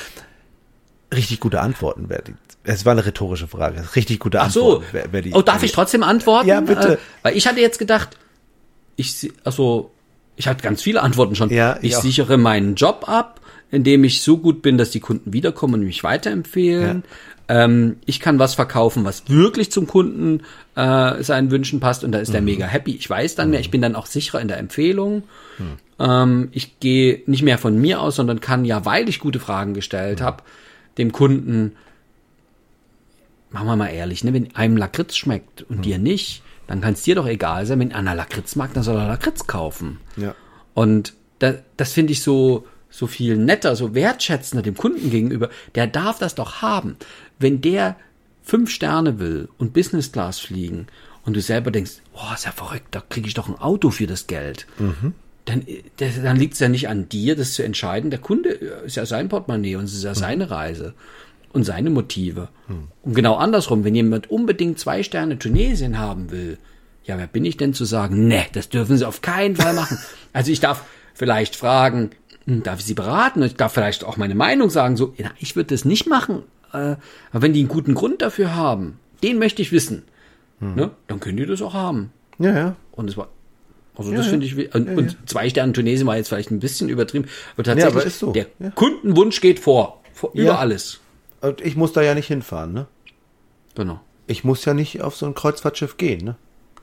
richtig 1.16 1.40
gute 1.40 1.60
Antworten 1.60 2.08
wäre 2.08 2.22
die. 2.22 2.34
Es 2.64 2.84
war 2.84 2.92
eine 2.92 3.04
rhetorische 3.04 3.46
Frage. 3.46 3.82
Richtig 3.94 4.18
gute 4.20 4.40
Ach 4.40 4.50
so. 4.50 4.76
Antworten 4.76 4.92
wär, 4.92 5.12
wär 5.12 5.22
die. 5.22 5.32
oh, 5.32 5.42
darf 5.42 5.62
ich 5.62 5.72
trotzdem 5.72 6.02
antworten? 6.02 6.48
Ja, 6.48 6.60
bitte. 6.60 6.94
Äh, 6.94 6.98
weil 7.22 7.36
ich 7.36 7.46
hatte 7.46 7.60
jetzt 7.60 7.78
gedacht, 7.78 8.16
ich, 8.96 9.30
also, 9.44 9.90
ich 10.36 10.46
hatte 10.48 10.62
ganz 10.62 10.80
viele 10.82 11.02
Antworten 11.02 11.34
schon. 11.34 11.50
Ja, 11.50 11.78
ich 11.82 11.92
ich 11.92 11.96
sichere 11.96 12.36
meinen 12.38 12.74
Job 12.76 13.04
ab, 13.08 13.40
indem 13.70 14.04
ich 14.04 14.22
so 14.22 14.38
gut 14.38 14.62
bin, 14.62 14.78
dass 14.78 14.90
die 14.90 15.00
Kunden 15.00 15.32
wiederkommen 15.32 15.74
und 15.74 15.84
mich 15.84 16.02
weiterempfehlen. 16.04 17.02
Ähm, 17.46 17.96
ich 18.06 18.20
kann 18.20 18.38
was 18.38 18.54
verkaufen, 18.54 19.04
was 19.04 19.28
wirklich 19.28 19.70
zum 19.70 19.86
Kunden 19.86 20.40
äh, 20.76 21.22
seinen 21.22 21.50
Wünschen 21.50 21.78
passt 21.80 22.02
und 22.02 22.12
da 22.12 22.18
ist 22.18 22.32
er 22.32 22.40
Mhm. 22.40 22.46
mega 22.46 22.64
happy. 22.66 22.92
Ich 22.94 23.10
weiß 23.10 23.34
dann 23.34 23.50
mehr, 23.50 23.60
ich 23.60 23.70
bin 23.70 23.82
dann 23.82 23.94
auch 23.96 24.06
sicherer 24.06 24.40
in 24.40 24.48
der 24.48 24.56
Empfehlung. 24.58 25.24
Ähm, 25.98 26.48
ich 26.52 26.80
gehe 26.80 27.22
nicht 27.26 27.42
mehr 27.42 27.58
von 27.58 27.78
mir 27.78 28.00
aus, 28.00 28.16
sondern 28.16 28.40
kann 28.40 28.64
ja, 28.64 28.84
weil 28.86 29.08
ich 29.08 29.20
gute 29.20 29.40
Fragen 29.40 29.74
gestellt 29.74 30.20
Mhm. 30.20 30.24
habe, 30.24 30.42
dem 30.98 31.12
Kunden 31.12 31.72
machen 33.50 33.66
wir 33.66 33.76
mal 33.76 33.88
ehrlich, 33.88 34.24
ne, 34.24 34.32
wenn 34.32 34.54
einem 34.56 34.76
Lakritz 34.76 35.16
schmeckt 35.16 35.62
und 35.62 35.84
dir 35.84 35.98
nicht, 35.98 36.42
dann 36.66 36.80
kann 36.80 36.94
es 36.94 37.02
dir 37.02 37.14
doch 37.14 37.26
egal 37.26 37.66
sein, 37.66 37.78
wenn 37.78 37.92
einer 37.92 38.14
Lakritz 38.14 38.56
mag, 38.56 38.74
dann 38.74 38.82
soll 38.82 38.96
er 38.96 39.06
Lakritz 39.06 39.46
kaufen. 39.46 40.00
Ja. 40.16 40.34
Und 40.74 41.14
da, 41.38 41.54
das 41.76 41.92
finde 41.92 42.12
ich 42.12 42.22
so, 42.22 42.66
so 42.90 43.06
viel 43.06 43.36
netter, 43.36 43.76
so 43.76 43.94
wertschätzender 43.94 44.62
dem 44.62 44.76
Kunden 44.76 45.10
gegenüber. 45.10 45.50
Der 45.74 45.86
darf 45.86 46.18
das 46.18 46.34
doch 46.34 46.62
haben. 46.62 46.96
Wenn 47.38 47.60
der 47.60 47.96
fünf 48.42 48.70
Sterne 48.70 49.18
will 49.18 49.48
und 49.58 49.72
Business 49.72 50.12
Class 50.12 50.40
fliegen 50.40 50.86
und 51.24 51.34
du 51.34 51.40
selber 51.40 51.70
denkst, 51.70 52.02
boah, 52.12 52.34
ist 52.34 52.44
ja 52.44 52.52
verrückt, 52.52 52.88
da 52.90 53.02
kriege 53.08 53.28
ich 53.28 53.34
doch 53.34 53.48
ein 53.48 53.58
Auto 53.58 53.90
für 53.90 54.06
das 54.06 54.26
Geld. 54.26 54.66
Dann, 55.44 55.62
äh, 55.66 55.82
dann 56.22 56.36
liegt 56.36 56.54
es 56.54 56.60
ja 56.60 56.68
nicht 56.68 56.88
an 56.88 57.08
dir, 57.08 57.36
das 57.36 57.52
zu 57.52 57.62
entscheiden. 57.62 58.10
Der 58.10 58.20
Kunde 58.20 58.50
äh, 58.50 58.86
ist 58.86 58.96
ja 58.96 59.06
sein 59.06 59.28
Portemonnaie 59.28 59.76
und 59.76 59.84
es 59.84 59.94
ist 59.94 60.04
ja 60.04 60.14
seine 60.14 60.50
Reise 60.50 60.94
und 61.52 61.64
seine 61.64 61.90
Motive. 61.90 62.48
Und 63.02 63.14
genau 63.14 63.36
andersrum, 63.36 63.84
wenn 63.84 63.94
jemand 63.94 64.30
unbedingt 64.30 64.78
zwei 64.78 65.02
Sterne 65.02 65.38
Tunesien 65.38 65.98
haben 65.98 66.30
will, 66.30 66.58
ja, 67.04 67.18
wer 67.18 67.26
bin 67.26 67.44
ich 67.44 67.56
denn 67.56 67.74
zu 67.74 67.84
sagen, 67.84 68.26
ne, 68.26 68.44
das 68.52 68.70
dürfen 68.70 68.96
Sie 68.96 69.06
auf 69.06 69.22
keinen 69.22 69.56
Fall 69.56 69.74
machen. 69.74 69.98
Also 70.32 70.50
ich 70.50 70.58
darf 70.58 70.84
vielleicht 71.12 71.54
fragen, 71.54 72.10
hm, 72.46 72.64
darf 72.64 72.80
ich 72.80 72.86
Sie 72.86 72.94
beraten? 72.94 73.40
Ich 73.42 73.54
darf 73.54 73.72
vielleicht 73.72 74.02
auch 74.02 74.16
meine 74.16 74.34
Meinung 74.34 74.68
sagen, 74.68 74.96
so, 74.96 75.14
ja, 75.16 75.30
ich 75.38 75.54
würde 75.54 75.72
das 75.72 75.84
nicht 75.84 76.08
machen. 76.08 76.42
Äh, 76.72 76.96
aber 77.30 77.42
wenn 77.42 77.52
die 77.52 77.60
einen 77.60 77.68
guten 77.68 77.94
Grund 77.94 78.20
dafür 78.20 78.56
haben, 78.56 78.98
den 79.22 79.38
möchte 79.38 79.62
ich 79.62 79.70
wissen, 79.70 80.02
ne, 80.58 80.90
dann 81.06 81.20
können 81.20 81.36
die 81.36 81.46
das 81.46 81.62
auch 81.62 81.74
haben. 81.74 82.10
Ja, 82.38 82.56
ja. 82.56 82.76
Und 82.92 83.08
es 83.08 83.16
war 83.16 83.28
Also 83.96 84.10
Ja, 84.10 84.16
das 84.18 84.26
ja. 84.26 84.30
finde 84.32 84.46
ich, 84.46 84.74
und, 84.74 84.88
Ja, 84.88 84.96
und 84.96 85.16
zwei 85.26 85.48
Sterne 85.48 85.72
Tunesien 85.72 86.06
war 86.06 86.16
jetzt 86.16 86.28
vielleicht 86.28 86.50
ein 86.50 86.60
bisschen 86.60 86.88
übertrieben, 86.88 87.26
aber 87.54 87.64
tatsächlich, 87.64 87.94
aber 87.94 88.04
ist 88.04 88.18
so. 88.18 88.32
der. 88.32 88.46
Kundenwunsch 88.74 89.40
geht 89.40 89.60
vor, 89.60 90.02
vor 90.12 90.30
über 90.34 90.58
alles. 90.58 91.00
Und 91.40 91.60
ich 91.60 91.76
muss 91.76 91.92
da 91.92 92.02
ja 92.02 92.14
nicht 92.14 92.26
hinfahren, 92.26 92.72
ne? 92.72 92.86
Genau. 93.74 94.00
Ich 94.26 94.44
muss 94.44 94.64
ja 94.64 94.74
nicht 94.74 95.02
auf 95.02 95.16
so 95.16 95.26
ein 95.26 95.34
Kreuzfahrtschiff 95.34 95.96
gehen, 95.96 96.24
ne? 96.24 96.36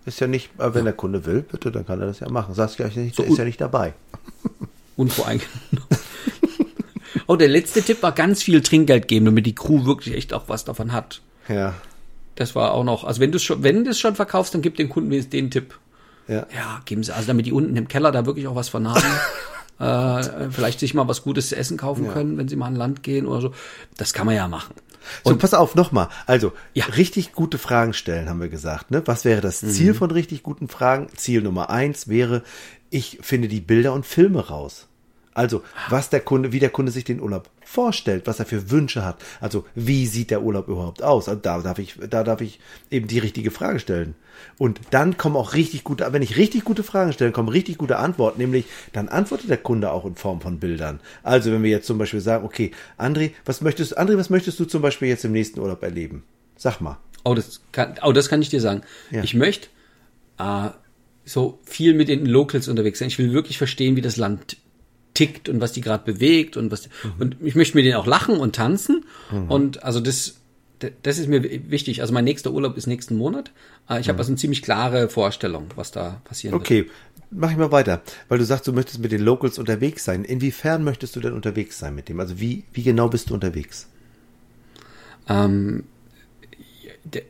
Ist 0.06 0.20
ja 0.20 0.28
nicht, 0.28 0.50
aber 0.58 0.76
wenn 0.76 0.86
der 0.86 0.94
Kunde 0.94 1.26
will, 1.26 1.42
bitte, 1.42 1.72
dann 1.72 1.86
kann 1.86 2.00
er 2.00 2.08
das 2.08 2.20
ja 2.20 2.30
machen. 2.30 2.56
Sagst 2.56 2.80
ja 2.80 2.86
nicht, 2.88 3.18
der 3.18 3.26
So, 3.26 3.32
ist 3.32 3.38
ja 3.38 3.46
nicht 3.46 3.62
dabei. 3.62 3.94
Unvoreingenommen. 4.96 5.60
oh, 7.28 7.36
der 7.36 7.48
letzte 7.48 7.84
Tipp 7.84 8.02
war 8.02 8.12
ganz 8.12 8.42
viel 8.42 8.62
Trinkgeld 8.62 9.08
geben, 9.08 9.26
damit 9.26 9.46
die 9.46 9.54
Crew 9.54 9.86
wirklich 9.86 10.16
echt 10.16 10.34
auch 10.34 10.44
was 10.48 10.66
davon 10.66 10.92
hat. 10.92 11.22
Ja. 11.48 11.76
Das 12.36 12.56
war 12.56 12.74
auch 12.74 12.84
noch, 12.84 13.04
also 13.04 13.22
wenn 13.22 13.32
du 13.32 13.38
es 13.38 13.44
schon, 13.44 13.62
wenn 13.62 13.84
du 13.84 13.92
es 13.92 14.00
schon 14.00 14.16
verkaufst, 14.16 14.56
dann 14.56 14.62
gib 14.64 14.76
den 14.76 14.90
Kunden 14.90 15.30
den 15.30 15.52
Tipp. 15.52 15.78
Ja. 16.32 16.48
Ja, 16.56 16.82
geben 16.86 17.04
sie, 17.04 17.14
also 17.14 17.28
damit 17.28 17.46
die 17.46 17.52
unten 17.52 17.76
im 17.76 17.88
Keller 17.88 18.12
da 18.12 18.26
wirklich 18.26 18.48
auch 18.48 18.56
was 18.56 18.70
von 18.70 18.88
haben. 18.88 19.04
äh, 19.80 20.50
vielleicht 20.50 20.80
sich 20.80 20.94
mal 20.94 21.08
was 21.08 21.24
Gutes 21.24 21.50
zu 21.50 21.58
essen 21.58 21.76
kaufen 21.78 22.06
können, 22.14 22.38
wenn 22.38 22.48
sie 22.48 22.56
mal 22.56 22.68
an 22.68 22.76
Land 22.76 23.04
gehen 23.04 23.26
oder 23.26 23.42
so. 23.42 23.54
Das 23.98 24.14
kann 24.14 24.26
man 24.26 24.36
ja 24.36 24.48
machen. 24.48 24.74
So, 25.26 25.36
pass 25.36 25.54
auf, 25.54 25.76
nochmal. 25.76 26.10
Also, 26.28 26.54
Ja. 26.74 26.86
Mhm. 26.88 26.94
richtig 26.94 27.34
gute 27.34 27.58
Fragen 27.58 27.94
stellen, 27.94 28.30
haben 28.30 28.40
wir 28.40 28.50
gesagt. 28.50 28.92
Ne? 28.92 29.02
Was 29.06 29.26
wäre 29.26 29.42
das 29.42 29.60
Ziel 29.60 29.94
von 29.94 30.12
richtig 30.12 30.44
guten 30.44 30.68
Fragen? 30.68 31.08
Ziel 31.16 31.42
Nummer 31.42 31.70
eins 31.70 32.08
wäre, 32.08 32.44
ich 32.92 33.18
finde 33.22 33.48
die 33.48 33.62
Bilder 33.62 33.94
und 33.94 34.06
Filme 34.06 34.48
raus. 34.48 34.88
Also, 35.34 35.64
was 35.90 36.10
der 36.10 36.20
Kunde, 36.20 36.52
wie 36.52 36.60
der 36.60 36.70
Kunde 36.70 36.92
sich 36.92 37.06
den 37.06 37.22
Urlaub 37.22 37.50
vorstellt, 37.64 38.28
was 38.28 38.40
er 38.40 38.46
für 38.46 38.70
Wünsche 38.70 39.06
hat. 39.06 39.24
Also, 39.40 39.66
wie 39.76 40.06
sieht 40.06 40.30
der 40.30 40.42
Urlaub 40.42 40.68
überhaupt 40.68 41.04
aus? 41.04 41.30
Also, 41.30 41.40
da 41.40 41.62
darf 41.62 41.80
ich, 41.80 41.96
da 42.10 42.24
darf 42.24 42.42
ich 42.42 42.60
eben 42.90 43.08
die 43.08 43.20
richtige 43.20 43.50
Frage 43.50 43.80
stellen. 43.80 44.16
Und 44.58 44.82
dann 44.90 45.18
kommen 45.18 45.38
auch 45.38 45.54
richtig 45.54 45.86
gute, 45.86 46.12
wenn 46.12 46.22
ich 46.22 46.36
richtig 46.36 46.66
gute 46.66 46.84
Fragen 46.84 47.14
stelle, 47.14 47.32
kommen 47.32 47.48
richtig 47.48 47.78
gute 47.78 47.98
Antworten, 47.98 48.42
nämlich 48.42 48.66
dann 48.92 49.08
antwortet 49.08 49.50
der 49.50 49.58
Kunde 49.58 49.92
auch 49.92 50.06
in 50.06 50.16
Form 50.16 50.42
von 50.42 50.60
Bildern. 50.60 51.00
Also, 51.24 51.52
wenn 51.52 51.64
wir 51.64 51.70
jetzt 51.70 51.88
zum 51.88 51.98
Beispiel 51.98 52.22
sagen, 52.22 52.44
okay, 52.44 52.72
André, 52.98 53.32
was 53.46 53.62
möchtest, 53.62 53.98
André, 53.98 54.18
was 54.18 54.30
möchtest 54.30 54.60
du 54.60 54.66
zum 54.66 54.82
Beispiel 54.82 55.08
jetzt 55.08 55.24
im 55.24 55.32
nächsten 55.32 55.62
Urlaub 55.62 55.82
erleben? 55.82 56.24
Sag 56.58 56.82
mal. 56.82 56.98
Oh, 57.24 57.36
das 57.36 57.62
kann, 57.72 57.96
oh, 58.04 58.12
das 58.12 58.28
kann 58.28 58.42
ich 58.42 58.50
dir 58.50 58.60
sagen. 58.60 58.82
Ja. 59.12 59.24
Ich 59.24 59.34
möchte 59.34 59.70
äh, 60.40 60.70
so 61.24 61.60
viel 61.64 61.94
mit 61.94 62.10
den 62.10 62.26
Locals 62.26 62.68
unterwegs 62.68 63.00
sein. 63.00 63.08
Ich 63.08 63.18
will 63.18 63.32
wirklich 63.32 63.58
verstehen, 63.58 63.96
wie 63.96 64.02
das 64.02 64.18
Land 64.18 64.58
tickt 65.14 65.50
und 65.50 65.62
was 65.62 65.72
die 65.74 65.82
gerade 65.82 66.04
bewegt 66.06 66.58
und 66.58 66.72
was 66.72 66.90
und 67.20 67.36
ich 67.42 67.56
möchte 67.56 67.76
mit 67.78 67.86
denen 67.86 67.96
auch 67.96 68.08
lachen 68.08 68.38
und 68.38 68.56
tanzen 68.56 69.06
und 69.50 69.84
also 69.84 70.00
das 70.00 70.38
das 71.04 71.20
ist 71.20 71.28
mir 71.28 71.44
wichtig. 71.44 72.02
Also 72.02 72.12
mein 72.14 72.24
nächster 72.24 72.52
Urlaub 72.52 72.76
ist 72.76 72.88
nächsten 72.88 73.16
Monat. 73.16 73.52
Äh, 73.88 74.00
Ich 74.00 74.10
habe 74.10 74.18
also 74.18 74.32
eine 74.32 74.38
ziemlich 74.38 74.62
klare 74.62 75.10
Vorstellung, 75.10 75.68
was 75.76 75.92
da 75.92 76.22
passieren 76.24 76.54
wird. 76.54 76.62
Okay, 76.64 76.90
mach 77.30 77.52
ich 77.52 77.58
mal 77.58 77.72
weiter. 77.72 78.02
Weil 78.30 78.40
du 78.40 78.46
sagst, 78.46 78.68
du 78.68 78.74
möchtest 78.74 79.00
mit 79.00 79.12
den 79.12 79.22
Locals 79.22 79.60
unterwegs 79.60 80.06
sein. 80.06 80.24
Inwiefern 80.24 80.84
möchtest 80.84 81.16
du 81.16 81.20
denn 81.20 81.34
unterwegs 81.34 81.78
sein 81.78 81.94
mit 81.94 82.10
dem? 82.10 82.20
Also 82.20 82.40
wie, 82.40 82.64
wie 82.74 82.84
genau 82.84 83.10
bist 83.10 83.30
du 83.30 83.36
unterwegs? 83.36 83.90
Ähm, 85.30 85.84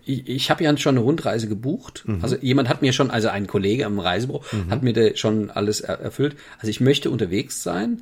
ich 0.06 0.50
habe 0.50 0.64
ja 0.64 0.78
schon 0.78 0.96
eine 0.96 1.04
Rundreise 1.04 1.48
gebucht. 1.48 2.04
Also 2.22 2.36
jemand 2.38 2.70
hat 2.70 2.82
mir 2.82 2.94
schon, 2.94 3.10
also 3.12 3.30
ein 3.30 3.48
Kollege 3.48 3.86
am 3.86 4.00
Reisebüro 4.00 4.44
hat 4.70 4.84
mir 4.84 4.94
da 4.94 5.16
schon 5.16 5.50
alles 5.50 5.82
er 5.82 6.00
erfüllt. 6.00 6.36
Also 6.58 6.70
ich 6.70 6.82
möchte 6.82 7.10
unterwegs 7.10 7.64
sein 7.64 8.02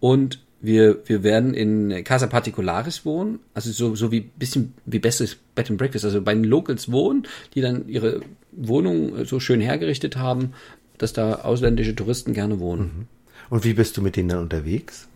und 0.00 0.40
wir, 0.60 0.98
wir 1.06 1.22
werden 1.22 1.54
in 1.54 2.02
Casa 2.04 2.26
Particularis 2.26 3.04
wohnen, 3.04 3.40
also 3.54 3.70
so, 3.70 3.94
so 3.94 4.10
wie 4.10 4.20
bisschen 4.20 4.74
wie 4.84 4.98
bestes 4.98 5.36
Bed 5.54 5.70
and 5.70 5.78
Breakfast, 5.78 6.04
also 6.04 6.22
bei 6.22 6.34
den 6.34 6.44
Locals 6.44 6.90
wohnen, 6.90 7.26
die 7.54 7.60
dann 7.60 7.88
ihre 7.88 8.20
Wohnung 8.52 9.24
so 9.26 9.38
schön 9.38 9.60
hergerichtet 9.60 10.16
haben, 10.16 10.54
dass 10.98 11.12
da 11.12 11.36
ausländische 11.36 11.94
Touristen 11.94 12.32
gerne 12.32 12.58
wohnen. 12.58 13.06
Und 13.50 13.64
wie 13.64 13.74
bist 13.74 13.96
du 13.96 14.02
mit 14.02 14.16
denen 14.16 14.30
dann 14.30 14.40
unterwegs? 14.40 15.08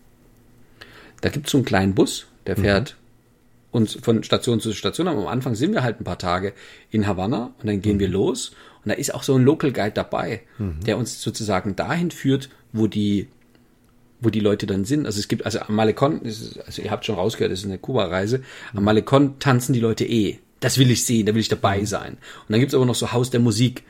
Da 1.20 1.30
gibt's 1.30 1.50
so 1.50 1.58
einen 1.58 1.64
kleinen 1.64 1.94
Bus, 1.94 2.26
der 2.46 2.56
fährt 2.56 2.96
uns 3.72 3.98
von 4.02 4.22
Station 4.22 4.60
zu 4.60 4.72
Station. 4.72 5.08
Aber 5.08 5.20
am 5.20 5.26
Anfang 5.26 5.54
sind 5.54 5.72
wir 5.72 5.82
halt 5.82 6.00
ein 6.00 6.04
paar 6.04 6.18
Tage 6.18 6.52
in 6.90 7.06
Havanna 7.06 7.52
und 7.58 7.66
dann 7.66 7.80
gehen 7.82 7.98
wir 8.00 8.08
los. 8.08 8.50
Und 8.84 8.88
da 8.90 8.94
ist 8.94 9.14
auch 9.14 9.22
so 9.22 9.34
ein 9.34 9.44
Local 9.44 9.72
Guide 9.72 9.92
dabei, 9.92 10.42
der 10.86 10.96
uns 10.98 11.20
sozusagen 11.22 11.76
dahin 11.76 12.10
führt, 12.10 12.48
wo 12.72 12.86
die, 12.86 13.28
wo 14.20 14.30
die 14.30 14.40
Leute 14.40 14.66
dann 14.66 14.84
sind. 14.84 15.06
Also 15.06 15.20
es 15.20 15.28
gibt, 15.28 15.44
also 15.44 15.60
am 15.60 15.74
Malecon, 15.74 16.22
ist- 16.22 16.58
also 16.66 16.82
ihr 16.82 16.90
habt 16.90 17.04
schon 17.04 17.14
rausgehört, 17.16 17.52
das 17.52 17.60
ist 17.60 17.66
eine 17.66 17.78
Kuba-Reise. 17.78 18.42
Am 18.74 18.84
Malecon 18.84 19.38
tanzen 19.38 19.72
die 19.72 19.80
Leute 19.80 20.04
eh. 20.04 20.38
Das 20.60 20.76
will 20.78 20.90
ich 20.90 21.04
sehen, 21.04 21.26
da 21.26 21.34
will 21.34 21.40
ich 21.40 21.48
dabei 21.48 21.84
sein. 21.84 22.12
Und 22.14 22.50
dann 22.50 22.60
gibt's 22.60 22.74
aber 22.74 22.84
noch 22.86 22.94
so 22.94 23.12
Haus 23.12 23.30
der 23.30 23.40
Musik. 23.40 23.82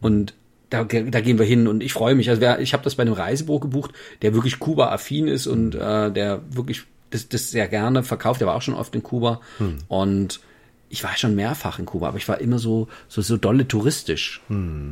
Und 0.00 0.34
da, 0.70 0.84
da 0.84 1.20
gehen 1.20 1.38
wir 1.38 1.44
hin 1.46 1.66
und 1.68 1.82
ich 1.82 1.92
freue 1.92 2.14
mich. 2.14 2.28
Also 2.30 2.40
wer, 2.40 2.58
ich 2.60 2.72
habe 2.72 2.82
das 2.82 2.94
bei 2.96 3.02
einem 3.02 3.12
Reisebüro 3.12 3.60
gebucht, 3.60 3.92
der 4.22 4.34
wirklich 4.34 4.58
Kuba-affin 4.58 5.28
ist 5.28 5.46
und 5.46 5.74
äh, 5.74 6.10
der 6.10 6.42
wirklich 6.50 6.82
das, 7.14 7.28
das 7.28 7.50
sehr 7.50 7.68
gerne 7.68 8.02
verkauft. 8.02 8.40
Der 8.40 8.48
war 8.48 8.56
auch 8.56 8.62
schon 8.62 8.74
oft 8.74 8.94
in 8.94 9.02
Kuba 9.02 9.40
und 9.88 10.40
ich 10.88 11.02
war 11.02 11.16
schon 11.16 11.34
mehrfach 11.34 11.78
in 11.78 11.86
Kuba, 11.86 12.08
aber 12.08 12.18
ich 12.18 12.28
war 12.28 12.40
immer 12.40 12.58
so 12.58 12.88
so 13.08 13.22
so 13.22 13.36
dolle 13.36 13.66
touristisch. 13.66 14.42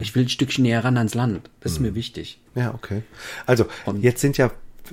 Ich 0.01 0.15
will 0.15 0.25
ein 0.25 0.29
Stückchen 0.29 0.63
näher 0.63 0.85
ran 0.85 0.97
ans 0.97 1.15
Land. 1.15 1.51
Das 1.61 1.73
ist 1.73 1.81
mir 1.81 1.95
wichtig. 1.95 2.41
Ja, 2.55 2.75
okay. 2.75 3.03
Also, 3.47 3.67
jetzt 4.01 4.21
sind 4.21 4.39
ja 4.39 4.51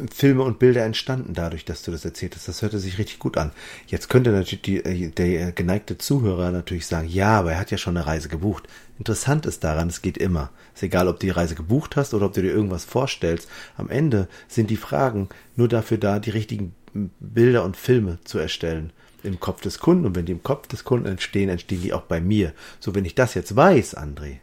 Filme 0.08 0.44
und 0.44 0.60
Bilder 0.60 0.84
entstanden 0.84 1.34
dadurch, 1.34 1.66
dass 1.66 1.84
du 1.84 1.92
das 1.92 2.06
erzählt 2.06 2.36
hast. 2.36 2.48
Das 2.48 2.62
hörte 2.62 2.80
sich 2.80 2.98
richtig 2.98 3.20
gut 3.20 3.38
an. 3.38 3.52
Jetzt 3.88 4.10
könnte 4.10 4.32
natürlich 4.32 4.62
die, 4.62 4.84
äh, 4.84 5.10
der 5.10 5.52
geneigte 5.52 5.98
Zuhörer 5.98 6.52
natürlich 6.52 6.88
sagen, 6.88 7.08
ja, 7.08 7.40
aber 7.40 7.54
er 7.54 7.60
hat 7.60 7.72
ja 7.72 7.78
schon 7.78 7.98
eine 7.98 8.08
Reise 8.08 8.30
gebucht. 8.30 8.68
Interessant 8.98 9.46
ist 9.46 9.64
daran, 9.64 9.90
es 9.90 10.02
geht 10.02 10.18
immer. 10.18 10.52
Ist 10.74 10.84
egal, 10.84 11.08
ob 11.08 11.20
du 11.20 11.28
die 11.28 11.32
Reise 11.32 11.56
gebucht 11.56 11.96
hast 11.96 12.14
oder 12.14 12.26
ob 12.26 12.34
du 12.34 12.42
dir 12.42 12.52
irgendwas 12.52 12.86
vorstellst. 12.86 13.50
Am 13.78 13.90
Ende 13.90 14.28
sind 14.48 14.70
die 14.70 14.78
Fragen 14.78 15.30
nur 15.56 15.68
dafür 15.68 15.98
da, 15.98 16.20
die 16.20 16.32
richtigen 16.32 16.76
Bilder 17.20 17.64
und 17.64 17.78
Filme 17.78 18.20
zu 18.24 18.40
erstellen 18.40 18.92
im 19.24 19.40
Kopf 19.40 19.62
des 19.62 19.80
Kunden. 19.80 20.06
Und 20.06 20.16
wenn 20.16 20.26
die 20.26 20.32
im 20.32 20.44
Kopf 20.44 20.68
des 20.68 20.84
Kunden 20.84 21.08
entstehen, 21.08 21.50
entstehen 21.50 21.82
die 21.82 21.94
auch 21.94 22.04
bei 22.04 22.22
mir. 22.22 22.54
So, 22.80 22.96
wenn 22.96 23.06
ich 23.06 23.16
das 23.16 23.34
jetzt 23.34 23.56
weiß, 23.56 23.98
André, 23.98 24.38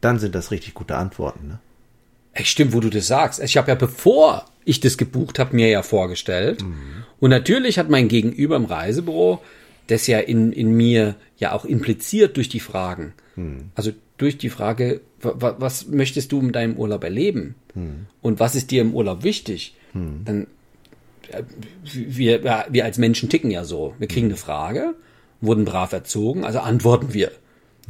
dann 0.00 0.18
sind 0.18 0.34
das 0.34 0.50
richtig 0.50 0.74
gute 0.74 0.96
Antworten. 0.96 1.48
Ne? 1.48 1.58
Ey, 2.32 2.44
stimmt, 2.44 2.72
wo 2.72 2.80
du 2.80 2.90
das 2.90 3.06
sagst. 3.06 3.40
Ich 3.40 3.56
habe 3.56 3.68
ja, 3.68 3.74
bevor 3.74 4.46
ich 4.64 4.80
das 4.80 4.96
gebucht 4.98 5.38
habe, 5.38 5.56
mir 5.56 5.68
ja 5.68 5.82
vorgestellt. 5.82 6.64
Und 7.18 7.30
natürlich 7.30 7.78
hat 7.78 7.88
mein 7.90 8.08
Gegenüber 8.08 8.56
im 8.56 8.64
Reisebüro 8.66 9.40
das 9.86 10.06
ja 10.06 10.20
in, 10.20 10.52
in 10.52 10.70
mir 10.76 11.16
ja 11.38 11.52
auch 11.52 11.64
impliziert 11.64 12.36
durch 12.36 12.48
die 12.48 12.60
Fragen. 12.60 13.12
Also 13.74 13.90
durch 14.18 14.38
die 14.38 14.48
Frage, 14.50 15.00
wa- 15.20 15.34
wa- 15.38 15.56
was 15.58 15.88
möchtest 15.88 16.30
du 16.30 16.40
in 16.40 16.52
deinem 16.52 16.76
Urlaub 16.76 17.02
erleben? 17.04 17.54
Und 18.22 18.38
was 18.40 18.54
ist 18.54 18.70
dir 18.70 18.82
im 18.82 18.94
Urlaub 18.94 19.22
wichtig? 19.24 19.74
Dann 20.24 20.46
äh, 21.32 21.42
wir, 21.82 22.44
wir 22.70 22.84
als 22.84 22.98
Menschen 22.98 23.28
ticken 23.28 23.50
ja 23.50 23.64
so. 23.64 23.94
Wir 23.98 24.06
kriegen 24.08 24.26
eine 24.26 24.36
Frage, 24.36 24.94
wurden 25.40 25.64
brav 25.64 25.92
erzogen, 25.92 26.44
also 26.44 26.60
antworten 26.60 27.12
wir. 27.14 27.32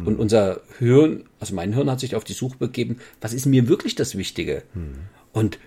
Und 0.02 0.18
unser 0.18 0.60
Hirn, 0.78 1.24
also 1.40 1.54
mein 1.54 1.74
Hirn 1.74 1.90
hat 1.90 2.00
sich 2.00 2.14
auf 2.14 2.24
die 2.24 2.32
Suche 2.32 2.56
begeben, 2.56 2.98
was 3.20 3.34
ist 3.34 3.44
mir 3.44 3.68
wirklich 3.68 3.94
das 3.96 4.16
Wichtige? 4.16 4.62
Und 5.32 5.58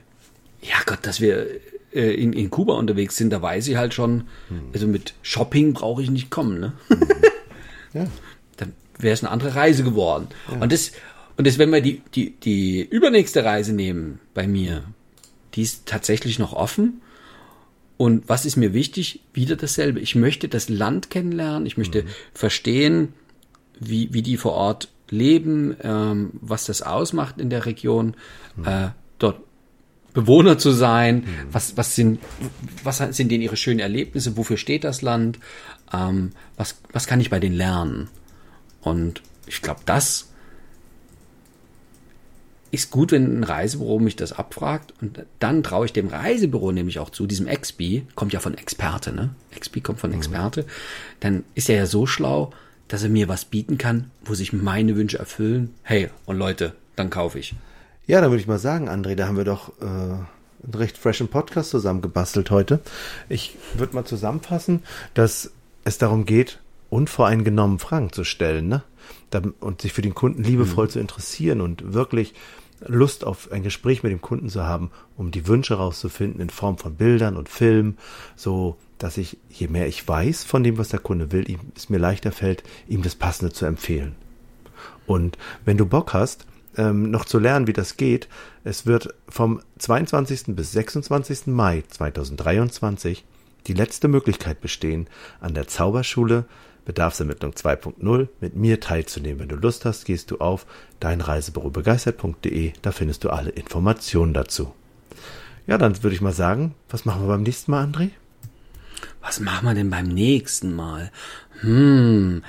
ja 0.64 0.78
Gott, 0.86 1.00
dass 1.04 1.22
wir 1.22 1.48
äh, 1.94 2.14
in, 2.14 2.34
in 2.34 2.50
Kuba 2.50 2.74
unterwegs 2.74 3.16
sind, 3.18 3.32
da 3.32 3.42
weiß 3.42 3.68
ich 3.68 3.78
halt 3.78 3.94
schon, 3.94 4.26
also 4.74 4.88
mit 4.88 5.14
Shopping 5.22 5.74
brauche 5.74 6.02
ich 6.02 6.10
nicht 6.10 6.30
kommen, 6.30 6.60
ne? 6.60 6.74
Ja. 7.94 8.08
Dann 8.58 8.74
wäre 8.98 9.14
es 9.14 9.24
eine 9.24 9.32
andere 9.32 9.54
Reise 9.54 9.84
geworden. 9.84 10.28
Und 10.60 10.72
das, 10.72 10.94
und 11.38 11.46
das, 11.46 11.60
wenn 11.60 11.72
wir 11.72 11.82
die, 11.82 12.02
die, 12.16 12.32
die 12.32 12.82
übernächste 12.82 13.46
Reise 13.46 13.74
nehmen 13.74 14.20
bei 14.34 14.48
mir, 14.48 14.84
die 15.54 15.62
ist 15.62 15.86
tatsächlich 15.86 16.40
noch 16.40 16.54
offen. 16.54 17.02
Und 17.98 18.28
was 18.28 18.46
ist 18.46 18.56
mir 18.56 18.74
wichtig? 18.74 19.22
Wieder 19.34 19.56
dasselbe. 19.56 20.00
Ich 20.00 20.16
möchte 20.16 20.48
das 20.48 20.70
Land 20.70 21.12
kennenlernen. 21.12 21.68
Ich 21.68 21.78
möchte 21.78 22.06
verstehen, 22.34 23.14
wie, 23.80 24.12
wie 24.14 24.24
die 24.24 24.38
vor 24.38 24.54
Ort 24.54 24.90
leben, 25.10 25.76
ähm, 25.84 26.32
was 26.42 26.66
das 26.66 26.82
ausmacht 26.82 27.40
in 27.40 27.52
der 27.52 27.66
Region, 27.68 28.16
äh, 28.66 28.90
dort 29.20 29.42
Bewohner 30.14 30.58
zu 30.58 30.72
sein, 30.72 31.28
was, 31.52 31.78
was 31.78 31.96
sind, 31.96 32.20
was 32.84 32.98
sind 32.98 33.32
denn 33.32 33.42
ihre 33.42 33.58
schönen 33.58 33.80
Erlebnisse, 33.80 34.38
wofür 34.38 34.58
steht 34.58 34.84
das 34.84 35.02
Land, 35.02 35.40
ähm, 35.92 36.32
was, 36.56 36.78
was 36.92 37.08
kann 37.08 37.20
ich 37.20 37.30
bei 37.30 37.40
denen 37.40 37.56
lernen? 37.56 38.10
Und 38.82 39.22
ich 39.48 39.62
glaube, 39.62 39.82
das 39.86 40.30
ist 42.74 42.90
gut, 42.90 43.12
wenn 43.12 43.40
ein 43.40 43.44
Reisebüro 43.44 44.00
mich 44.00 44.16
das 44.16 44.34
abfragt 44.34 44.94
und 45.00 45.26
dann 45.40 45.62
traue 45.62 45.86
ich 45.86 45.94
dem 45.94 46.08
Reisebüro 46.08 46.72
nämlich 46.72 46.98
auch 46.98 47.12
zu, 47.12 47.28
diesem 47.28 47.48
XP, 47.48 48.02
kommt 48.16 48.34
ja 48.34 48.40
von 48.40 48.58
Experte, 48.58 49.14
ne? 49.14 49.30
XP 49.56 49.84
kommt 49.84 50.00
von 50.00 50.12
Experte, 50.12 50.66
dann 51.20 51.44
ist 51.54 51.70
er 51.70 51.76
ja 51.76 51.86
so 51.86 52.08
schlau, 52.08 52.52
dass 52.88 53.04
er 53.04 53.10
mir 53.10 53.28
was 53.28 53.46
bieten 53.46 53.78
kann, 53.78 54.10
wo 54.26 54.34
sich 54.34 54.54
meine 54.54 54.96
Wünsche 54.96 55.20
erfüllen. 55.20 55.74
Hey, 55.84 56.10
und 56.26 56.38
Leute, 56.38 56.74
dann 56.96 57.12
kaufe 57.12 57.38
ich. 57.38 57.54
Ja, 58.06 58.20
dann 58.20 58.32
würde 58.32 58.42
ich 58.42 58.48
mal 58.48 58.60
sagen, 58.60 58.90
André, 58.90 59.16
da 59.16 59.28
haben 59.28 59.38
wir 59.38 59.46
doch 59.46 59.70
äh, 59.82 59.86
einen 59.86 60.74
recht 60.74 60.98
freshen 60.98 61.30
Podcast 61.30 61.70
zusammengebastelt 61.70 62.52
heute. 62.52 62.82
Ich 63.30 63.56
würde 63.76 63.96
mal 63.96 64.04
zusammenfassen, 64.04 64.84
dass 65.14 65.52
es 65.86 65.98
darum 66.00 66.26
geht, 66.26 66.60
unvoreingenommen 66.90 67.80
Fragen 67.80 68.12
zu 68.12 68.26
stellen, 68.26 68.68
ne? 68.68 68.84
Und 69.62 69.82
sich 69.82 69.94
für 69.94 70.02
den 70.02 70.14
Kunden 70.14 70.44
liebevoll 70.44 70.90
zu 70.90 71.00
interessieren 71.00 71.60
und 71.60 71.94
wirklich 71.94 72.34
Lust 72.86 73.24
auf 73.24 73.52
ein 73.52 73.64
Gespräch 73.64 74.04
mit 74.04 74.12
dem 74.12 74.22
Kunden 74.22 74.50
zu 74.50 74.64
haben, 74.64 74.92
um 75.18 75.32
die 75.32 75.48
Wünsche 75.48 75.76
rauszufinden 75.76 76.42
in 76.42 76.50
Form 76.50 76.78
von 76.78 76.96
Bildern 76.96 77.38
und 77.38 77.50
Filmen, 77.50 77.98
so 78.36 78.78
dass 78.98 79.18
ich, 79.18 79.38
je 79.50 79.70
mehr 79.70 79.88
ich 79.88 80.08
weiß 80.08 80.44
von 80.44 80.64
dem, 80.64 80.78
was 80.78 80.90
der 80.90 81.00
Kunde 81.00 81.32
will, 81.32 81.50
ihm, 81.50 81.60
es 81.76 81.90
mir 81.90 81.98
leichter 81.98 82.32
fällt, 82.32 82.64
ihm 82.88 83.02
das 83.02 83.16
Passende 83.16 83.54
zu 83.54 83.66
empfehlen. 83.66 84.16
Und 85.08 85.38
wenn 85.66 85.78
du 85.78 85.86
Bock 85.86 86.14
hast, 86.14 86.46
ähm, 86.78 87.12
noch 87.12 87.26
zu 87.26 87.40
lernen, 87.40 87.68
wie 87.68 87.74
das 87.74 87.98
geht, 87.98 88.28
es 88.64 88.86
wird 88.86 89.14
vom 89.28 89.62
22. 89.80 90.56
bis 90.56 90.72
26. 90.72 91.48
Mai 91.48 91.84
2023 91.88 93.26
die 93.68 93.74
letzte 93.74 94.08
Möglichkeit 94.08 94.62
bestehen, 94.62 95.08
an 95.40 95.54
der 95.54 95.68
Zauberschule 95.68 96.46
Bedarfsermittlung 96.86 97.54
2.0 97.54 98.28
mit 98.42 98.56
mir 98.56 98.80
teilzunehmen. 98.80 99.40
Wenn 99.40 99.50
du 99.50 99.56
Lust 99.56 99.86
hast, 99.86 100.06
gehst 100.06 100.32
du 100.32 100.40
auf 100.40 100.66
deinreisebürobegeistert.de, 101.00 102.74
da 102.82 102.92
findest 102.92 103.24
du 103.24 103.30
alle 103.30 103.52
Informationen 103.52 104.34
dazu. 104.34 104.74
Ja, 105.66 105.78
dann 105.78 106.02
würde 106.04 106.16
ich 106.16 106.22
mal 106.22 106.34
sagen, 106.34 106.76
was 106.90 107.06
machen 107.06 107.22
wir 107.22 107.28
beim 107.28 107.44
nächsten 107.44 107.72
Mal, 107.72 107.86
André? 107.86 108.10
Was 109.22 109.40
machen 109.40 109.66
wir 109.66 109.74
denn 109.74 109.90
beim 109.90 110.08
nächsten 110.08 110.76
Mal? 110.76 111.12
Hm, 111.62 112.44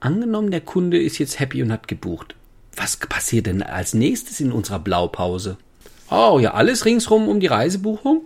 angenommen, 0.00 0.50
der 0.50 0.62
Kunde 0.62 1.00
ist 1.00 1.18
jetzt 1.18 1.38
happy 1.38 1.62
und 1.62 1.72
hat 1.72 1.88
gebucht. 1.88 2.34
Was 2.76 2.96
passiert 2.96 3.46
denn 3.46 3.62
als 3.62 3.94
nächstes 3.94 4.40
in 4.40 4.52
unserer 4.52 4.78
Blaupause? 4.78 5.56
Oh, 6.10 6.38
ja, 6.40 6.54
alles 6.54 6.84
ringsrum 6.84 7.28
um 7.28 7.40
die 7.40 7.46
Reisebuchung? 7.46 8.22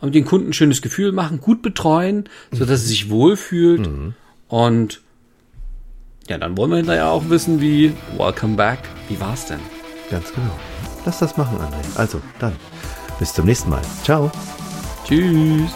Und 0.00 0.14
den 0.14 0.24
Kunden 0.24 0.50
ein 0.50 0.52
schönes 0.52 0.80
Gefühl 0.82 1.10
machen, 1.10 1.40
gut 1.40 1.60
betreuen, 1.62 2.28
so 2.52 2.60
dass 2.60 2.82
er 2.82 2.86
sich 2.86 3.10
wohlfühlt. 3.10 3.80
Mhm. 3.80 4.14
Und 4.46 5.00
ja, 6.28 6.38
dann 6.38 6.56
wollen 6.56 6.70
wir 6.70 6.76
hinterher 6.76 7.08
auch 7.08 7.28
wissen, 7.30 7.60
wie 7.60 7.92
Welcome 8.16 8.56
Back, 8.56 8.78
wie 9.08 9.18
war's 9.18 9.46
denn? 9.46 9.60
Ganz 10.10 10.32
genau. 10.32 10.56
Lass 11.04 11.18
das 11.18 11.36
machen, 11.36 11.58
André. 11.58 11.96
Also, 11.96 12.20
dann, 12.38 12.54
bis 13.18 13.32
zum 13.32 13.46
nächsten 13.46 13.70
Mal. 13.70 13.82
Ciao. 14.04 14.30
Tschüss. 15.06 15.70